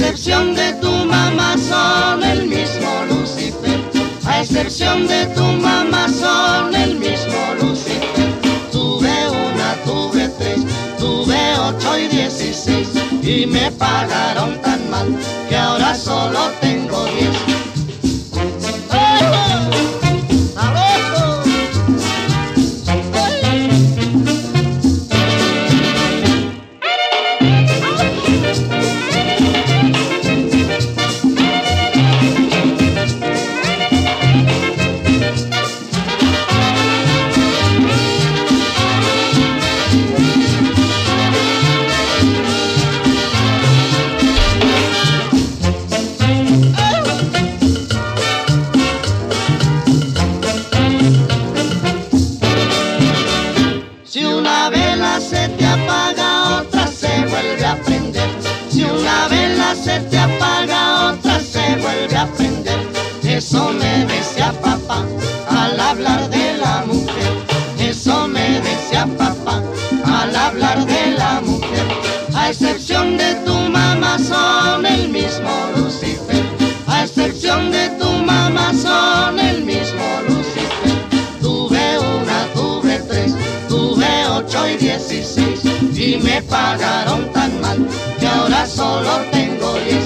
A 0.00 0.02
excepción 0.02 0.54
de 0.54 0.72
tu 0.80 0.90
mamá 0.90 1.56
son 1.58 2.24
el 2.24 2.46
mismo 2.46 3.04
Lucifer, 3.10 3.78
a 4.24 4.40
excepción 4.40 5.06
de 5.06 5.26
tu 5.26 5.42
mamá 5.42 6.08
son 6.08 6.74
el 6.74 6.98
mismo 6.98 7.38
Lucifer. 7.60 8.32
Tuve 8.72 9.28
una, 9.28 9.74
tuve 9.84 10.30
tres, 10.38 10.60
tuve 10.98 11.38
ocho 11.58 11.98
y 11.98 12.08
dieciséis 12.08 12.88
y 13.22 13.44
me 13.44 13.70
pagaron 13.72 14.58
tan 14.62 14.88
mal 14.88 15.06
que 15.50 15.56
ahora 15.58 15.94
solo 15.94 16.50
tengo 16.62 17.04
diez. 17.04 17.69
Excepción 73.00 73.16
de 73.16 73.34
tu 73.46 73.54
mamá 73.70 74.18
son 74.18 74.84
el 74.84 75.08
mismo 75.08 75.50
Lucifer. 75.76 76.44
A 76.86 77.04
excepción 77.04 77.70
de 77.70 77.88
tu 77.98 78.10
mamá 78.24 78.72
son 78.74 79.38
el 79.38 79.64
mismo 79.64 80.04
Lucifer. 80.28 80.92
Tuve 81.40 81.98
una, 81.98 82.46
tuve 82.52 82.98
tres, 83.08 83.34
tuve 83.68 84.06
ocho 84.28 84.68
y 84.68 84.76
dieciséis 84.76 85.64
y 85.64 86.18
me 86.22 86.42
pagaron 86.42 87.32
tan 87.32 87.60
mal 87.60 87.78
que 88.18 88.26
ahora 88.26 88.66
solo 88.66 89.10
tengo 89.32 89.72
diez. 89.84 90.04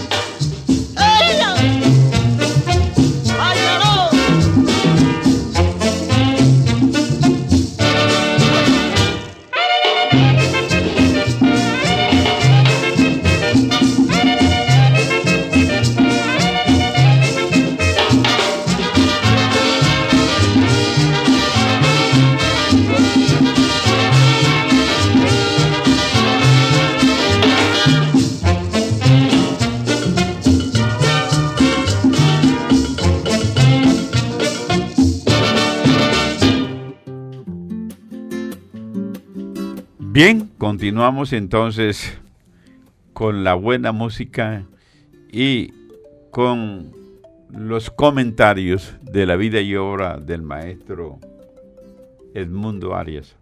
Bien, 40.15 40.49
continuamos 40.59 41.33
entonces 41.33 42.17
con 43.15 43.43
la 43.43 43.55
buena 43.55 43.91
música 43.91 44.65
y 45.33 45.73
con 46.31 46.93
los 47.51 47.91
comentarios 47.91 48.95
de 49.03 49.27
la 49.27 49.35
vida 49.35 49.61
y 49.61 49.75
obra 49.75 50.19
del 50.19 50.43
maestro 50.43 51.19
Edmundo 52.33 52.95
Arias. 52.95 53.35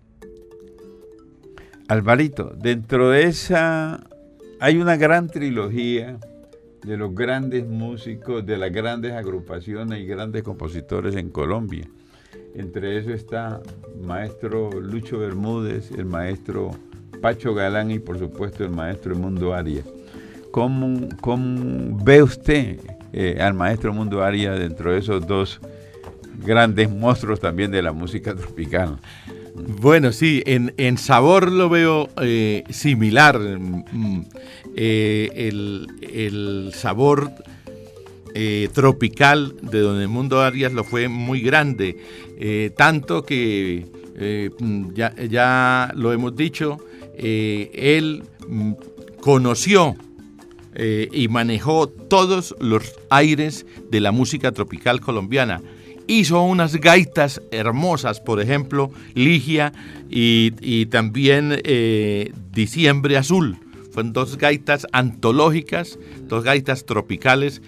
Alvarito, 1.88 2.54
dentro 2.56 3.10
de 3.10 3.24
esa 3.24 4.02
hay 4.58 4.78
una 4.78 4.96
gran 4.96 5.28
trilogía 5.28 6.18
de 6.82 6.96
los 6.96 7.14
grandes 7.14 7.68
músicos, 7.68 8.46
de 8.46 8.56
las 8.56 8.72
grandes 8.72 9.12
agrupaciones 9.12 10.00
y 10.00 10.06
grandes 10.06 10.42
compositores 10.42 11.16
en 11.16 11.28
Colombia. 11.28 11.86
Entre 12.54 12.98
eso 12.98 13.12
está 13.12 13.62
maestro 14.00 14.70
Lucho 14.80 15.18
Bermúdez, 15.18 15.90
el 15.92 16.04
maestro 16.04 16.70
Pacho 17.22 17.54
Galán 17.54 17.90
y 17.90 17.98
por 17.98 18.18
supuesto 18.18 18.64
el 18.64 18.70
maestro 18.70 19.14
Mundo 19.14 19.54
Arias. 19.54 19.86
¿Cómo, 20.50 21.08
ve 22.04 22.22
usted 22.22 22.78
eh, 23.14 23.38
al 23.40 23.54
maestro 23.54 23.94
Mundo 23.94 24.22
Arias 24.22 24.58
dentro 24.58 24.92
de 24.92 24.98
esos 24.98 25.26
dos 25.26 25.60
grandes 26.44 26.90
monstruos 26.90 27.40
también 27.40 27.70
de 27.70 27.80
la 27.80 27.92
música 27.92 28.34
tropical? 28.34 28.98
Bueno, 29.54 30.12
sí, 30.12 30.42
en, 30.44 30.98
sabor 30.98 31.50
lo 31.50 31.70
veo 31.70 32.08
eh, 32.20 32.64
similar. 32.68 33.38
Mm, 33.38 34.24
eh, 34.76 35.48
el, 35.48 36.72
sabor 36.74 37.30
tropical 38.72 39.54
de 39.60 39.80
Don 39.80 40.00
Edmundo 40.00 40.40
Arias 40.40 40.72
lo 40.72 40.84
fue 40.84 41.08
muy 41.08 41.40
grande, 41.40 41.98
eh, 42.44 42.70
tanto 42.76 43.22
que 43.22 43.86
eh, 44.18 44.50
mm, 44.58 44.94
ya, 44.94 45.14
ya 45.30 45.92
lo 45.94 46.12
hemos 46.12 46.34
dicho, 46.34 46.78
eh, 47.16 47.70
él 47.72 48.24
mm, 48.48 48.72
conoció 49.20 49.94
y 50.74 51.28
manejó 51.28 51.86
todos 51.86 52.56
los 52.58 52.94
aires 53.10 53.66
de 53.90 54.00
la 54.00 54.10
música 54.10 54.52
tropical 54.52 55.02
colombiana. 55.02 55.60
Hizo 56.06 56.42
unas 56.42 56.76
gaitas 56.76 57.42
hermosas, 57.50 58.20
por 58.20 58.40
ejemplo, 58.40 58.90
Ligia 59.14 59.74
y, 60.08 60.86
también 60.86 61.60
Diciembre 62.52 63.18
Azul. 63.18 63.58
Fueron 63.92 64.14
dos 64.14 64.38
gaitas 64.38 64.86
antológicas, 64.92 65.98
dos 66.22 66.42
gaitas 66.42 66.86
tropicales, 66.86 67.60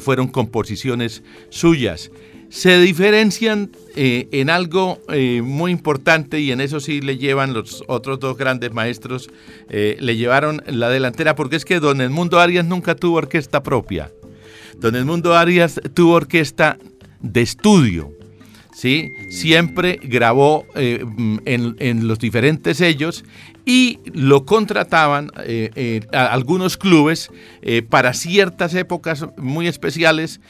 fueron 0.00 0.26
composiciones 0.26 1.22
suyas. 1.50 2.10
Se 2.50 2.80
diferencian 2.80 3.70
eh, 3.94 4.28
en 4.32 4.48
algo 4.48 5.00
eh, 5.12 5.42
muy 5.42 5.70
importante 5.70 6.40
y 6.40 6.50
en 6.50 6.62
eso 6.62 6.80
sí 6.80 7.02
le 7.02 7.18
llevan 7.18 7.52
los 7.52 7.84
otros 7.88 8.20
dos 8.20 8.38
grandes 8.38 8.72
maestros, 8.72 9.28
eh, 9.68 9.96
le 10.00 10.16
llevaron 10.16 10.62
la 10.66 10.88
delantera, 10.88 11.34
porque 11.34 11.56
es 11.56 11.66
que 11.66 11.78
Don 11.78 12.00
Edmundo 12.00 12.40
Arias 12.40 12.64
nunca 12.64 12.94
tuvo 12.94 13.16
orquesta 13.16 13.62
propia. 13.62 14.10
Don 14.78 14.96
Edmundo 14.96 15.36
Arias 15.36 15.78
tuvo 15.92 16.14
orquesta 16.14 16.78
de 17.20 17.42
estudio. 17.42 18.12
¿sí? 18.72 19.12
Siempre 19.28 20.00
grabó 20.02 20.64
en, 20.74 21.76
en 21.78 22.08
los 22.08 22.18
diferentes 22.18 22.78
sellos 22.78 23.24
y 23.66 23.98
lo 24.14 24.46
contrataban 24.46 25.30
algunos 26.12 26.76
clubes 26.76 27.30
para 27.90 28.14
ciertas 28.14 28.74
épocas 28.74 29.26
muy 29.36 29.66
especiales, 29.66 30.40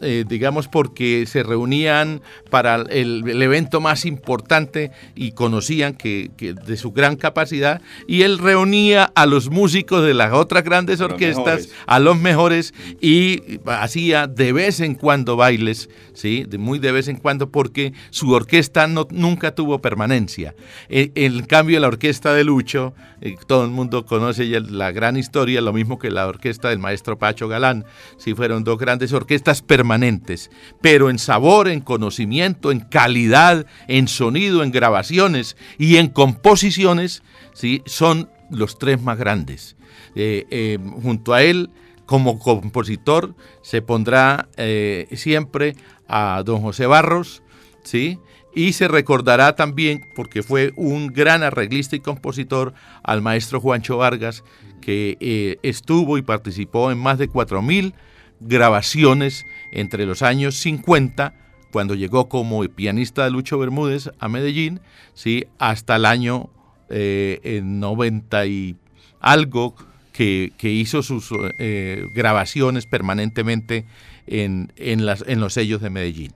eh, 0.00 0.24
digamos 0.26 0.68
porque 0.68 1.24
se 1.26 1.42
reunían 1.42 2.22
para 2.50 2.76
el, 2.76 3.24
el 3.28 3.42
evento 3.42 3.80
más 3.80 4.04
importante 4.04 4.90
y 5.14 5.32
conocían 5.32 5.94
que, 5.94 6.30
que 6.36 6.54
de 6.54 6.76
su 6.76 6.92
gran 6.92 7.16
capacidad 7.16 7.80
y 8.06 8.22
él 8.22 8.38
reunía 8.38 9.10
a 9.14 9.26
los 9.26 9.50
músicos 9.50 10.04
de 10.04 10.14
las 10.14 10.32
otras 10.32 10.64
grandes 10.64 11.00
orquestas, 11.00 11.68
a 11.86 11.98
los 11.98 12.18
mejores 12.18 12.74
y 13.00 13.60
hacía 13.66 14.26
de 14.26 14.52
vez 14.52 14.80
en 14.80 14.94
cuando 14.94 15.36
bailes, 15.36 15.88
¿sí? 16.14 16.44
De 16.48 16.58
muy 16.58 16.78
de 16.78 16.92
vez 16.92 17.08
en 17.08 17.16
cuando 17.16 17.50
porque 17.50 17.92
su 18.10 18.32
orquesta 18.32 18.86
no, 18.86 19.06
nunca 19.10 19.54
tuvo 19.54 19.80
permanencia. 19.80 20.54
En, 20.88 21.12
en 21.14 21.44
cambio, 21.44 21.80
la 21.80 21.88
orquesta 21.88 22.34
de 22.34 22.44
Lucho, 22.44 22.94
eh, 23.20 23.36
todo 23.46 23.64
el 23.64 23.70
mundo 23.70 24.06
conoce 24.06 24.48
ya 24.48 24.60
la 24.60 24.92
gran 24.92 25.16
historia, 25.16 25.60
lo 25.60 25.72
mismo 25.72 25.98
que 25.98 26.10
la 26.10 26.26
orquesta 26.26 26.68
del 26.68 26.78
maestro 26.78 27.18
Pacho 27.18 27.48
Galán, 27.48 27.84
sí 28.16 28.34
fueron 28.34 28.64
dos 28.64 28.78
grandes 28.78 29.12
orquestas 29.12 29.57
permanentes, 29.62 30.50
pero 30.80 31.10
en 31.10 31.18
sabor, 31.18 31.68
en 31.68 31.80
conocimiento, 31.80 32.70
en 32.70 32.80
calidad, 32.80 33.66
en 33.86 34.08
sonido, 34.08 34.62
en 34.62 34.70
grabaciones 34.70 35.56
y 35.78 35.96
en 35.96 36.08
composiciones, 36.08 37.22
sí, 37.54 37.82
son 37.86 38.28
los 38.50 38.78
tres 38.78 39.00
más 39.02 39.18
grandes. 39.18 39.76
Eh, 40.14 40.46
eh, 40.50 40.78
junto 41.02 41.34
a 41.34 41.42
él, 41.42 41.70
como 42.06 42.38
compositor, 42.38 43.34
se 43.62 43.82
pondrá 43.82 44.48
eh, 44.56 45.06
siempre 45.12 45.76
a 46.08 46.42
don 46.44 46.60
José 46.62 46.86
Barros, 46.86 47.42
¿sí? 47.84 48.18
Y 48.54 48.72
se 48.72 48.88
recordará 48.88 49.54
también, 49.54 50.00
porque 50.16 50.42
fue 50.42 50.72
un 50.76 51.08
gran 51.08 51.42
arreglista 51.42 51.96
y 51.96 52.00
compositor, 52.00 52.72
al 53.02 53.22
maestro 53.22 53.60
Juancho 53.60 53.98
Vargas, 53.98 54.42
que 54.80 55.58
estuvo 55.62 56.16
y 56.16 56.22
participó 56.22 56.90
en 56.90 56.98
más 56.98 57.18
de 57.18 57.28
4.000 57.28 57.92
grabaciones 58.40 59.46
entre 59.72 60.06
los 60.06 60.22
años 60.22 60.56
50, 60.56 61.34
cuando 61.70 61.94
llegó 61.94 62.28
como 62.28 62.62
pianista 62.64 63.24
de 63.24 63.30
Lucho 63.30 63.58
Bermúdez 63.58 64.10
a 64.18 64.28
Medellín, 64.28 64.80
¿sí? 65.14 65.46
hasta 65.58 65.96
el 65.96 66.06
año 66.06 66.50
eh, 66.88 67.40
en 67.42 67.80
90 67.80 68.46
y 68.46 68.76
algo 69.20 69.74
que, 70.12 70.52
que 70.56 70.70
hizo 70.70 71.02
sus 71.02 71.30
eh, 71.58 72.08
grabaciones 72.14 72.86
permanentemente 72.86 73.84
en, 74.26 74.72
en, 74.76 75.06
las, 75.06 75.24
en 75.26 75.40
los 75.40 75.52
sellos 75.52 75.80
de 75.80 75.90
Medellín. 75.90 76.32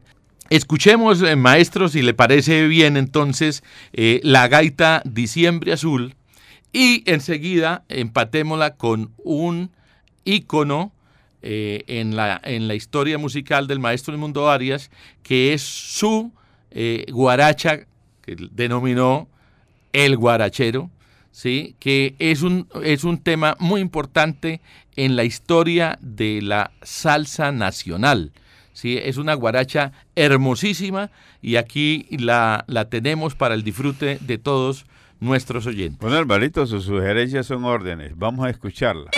Escuchemos, 0.50 1.22
eh, 1.22 1.34
maestro, 1.34 1.88
si 1.88 2.02
le 2.02 2.14
parece 2.14 2.66
bien 2.68 2.96
entonces, 2.96 3.64
eh, 3.92 4.20
la 4.22 4.48
gaita 4.48 5.02
Diciembre 5.04 5.72
Azul 5.72 6.14
y 6.72 7.02
enseguida 7.10 7.84
empatémosla 7.88 8.76
con 8.76 9.12
un 9.16 9.70
ícono 10.24 10.92
eh, 11.42 11.82
en, 11.88 12.14
la, 12.16 12.40
en 12.44 12.68
la 12.68 12.74
historia 12.74 13.18
musical 13.18 13.66
del 13.66 13.80
maestro 13.80 14.16
Mundo 14.16 14.48
Arias, 14.50 14.90
que 15.22 15.52
es 15.52 15.62
su 15.62 16.32
eh, 16.70 17.04
guaracha, 17.10 17.80
que 18.22 18.36
denominó 18.52 19.28
el 19.92 20.16
guarachero, 20.16 20.90
¿sí? 21.32 21.74
que 21.80 22.14
es 22.18 22.42
un, 22.42 22.68
es 22.84 23.04
un 23.04 23.18
tema 23.18 23.56
muy 23.58 23.80
importante 23.80 24.60
en 24.96 25.16
la 25.16 25.24
historia 25.24 25.98
de 26.00 26.40
la 26.42 26.70
salsa 26.82 27.50
nacional. 27.50 28.30
¿sí? 28.72 28.98
Es 29.02 29.16
una 29.16 29.34
guaracha 29.34 29.92
hermosísima 30.14 31.10
y 31.40 31.56
aquí 31.56 32.06
la, 32.10 32.64
la 32.68 32.88
tenemos 32.88 33.34
para 33.34 33.54
el 33.54 33.64
disfrute 33.64 34.18
de 34.20 34.38
todos 34.38 34.86
nuestros 35.18 35.66
oyentes. 35.66 35.98
Bueno, 36.00 36.18
Alvarito, 36.18 36.66
sus 36.66 36.84
sugerencias 36.84 37.46
son 37.46 37.64
órdenes. 37.64 38.16
Vamos 38.16 38.46
a 38.46 38.50
escucharla. 38.50 39.10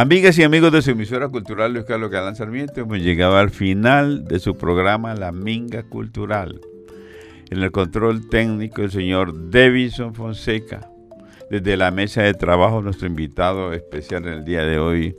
Amigas 0.00 0.38
y 0.38 0.44
amigos 0.44 0.72
de 0.72 0.80
su 0.80 0.92
emisora 0.92 1.28
cultural 1.28 1.74
Luis 1.74 1.84
Carlos 1.84 2.10
Galán 2.10 2.34
Sarmiento, 2.34 2.80
hemos 2.80 3.00
llegado 3.00 3.36
al 3.36 3.50
final 3.50 4.24
de 4.24 4.38
su 4.38 4.56
programa 4.56 5.14
La 5.14 5.30
Minga 5.30 5.82
Cultural. 5.82 6.58
En 7.50 7.62
el 7.62 7.70
control 7.70 8.26
técnico 8.30 8.80
el 8.80 8.90
señor 8.90 9.50
Davison 9.50 10.14
Fonseca. 10.14 10.90
Desde 11.50 11.76
la 11.76 11.90
mesa 11.90 12.22
de 12.22 12.32
trabajo 12.32 12.80
nuestro 12.80 13.08
invitado 13.08 13.74
especial 13.74 14.26
en 14.26 14.32
el 14.32 14.44
día 14.46 14.62
de 14.62 14.78
hoy, 14.78 15.14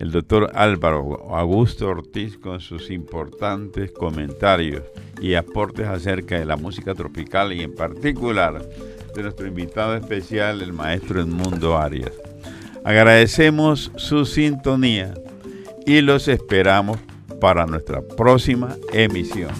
el 0.00 0.10
doctor 0.10 0.50
Álvaro 0.54 1.32
Augusto 1.32 1.86
Ortiz 1.86 2.36
con 2.36 2.58
sus 2.58 2.90
importantes 2.90 3.92
comentarios 3.92 4.82
y 5.20 5.34
aportes 5.34 5.86
acerca 5.86 6.40
de 6.40 6.44
la 6.44 6.56
música 6.56 6.92
tropical 6.96 7.52
y 7.52 7.62
en 7.62 7.72
particular 7.72 8.68
de 9.14 9.22
nuestro 9.22 9.46
invitado 9.46 9.94
especial, 9.94 10.60
el 10.60 10.72
maestro 10.72 11.20
Edmundo 11.20 11.78
Arias. 11.78 12.23
Agradecemos 12.84 13.90
su 13.96 14.26
sintonía 14.26 15.14
y 15.86 16.02
los 16.02 16.28
esperamos 16.28 16.98
para 17.40 17.66
nuestra 17.66 18.02
próxima 18.02 18.76
emisión. 18.92 19.50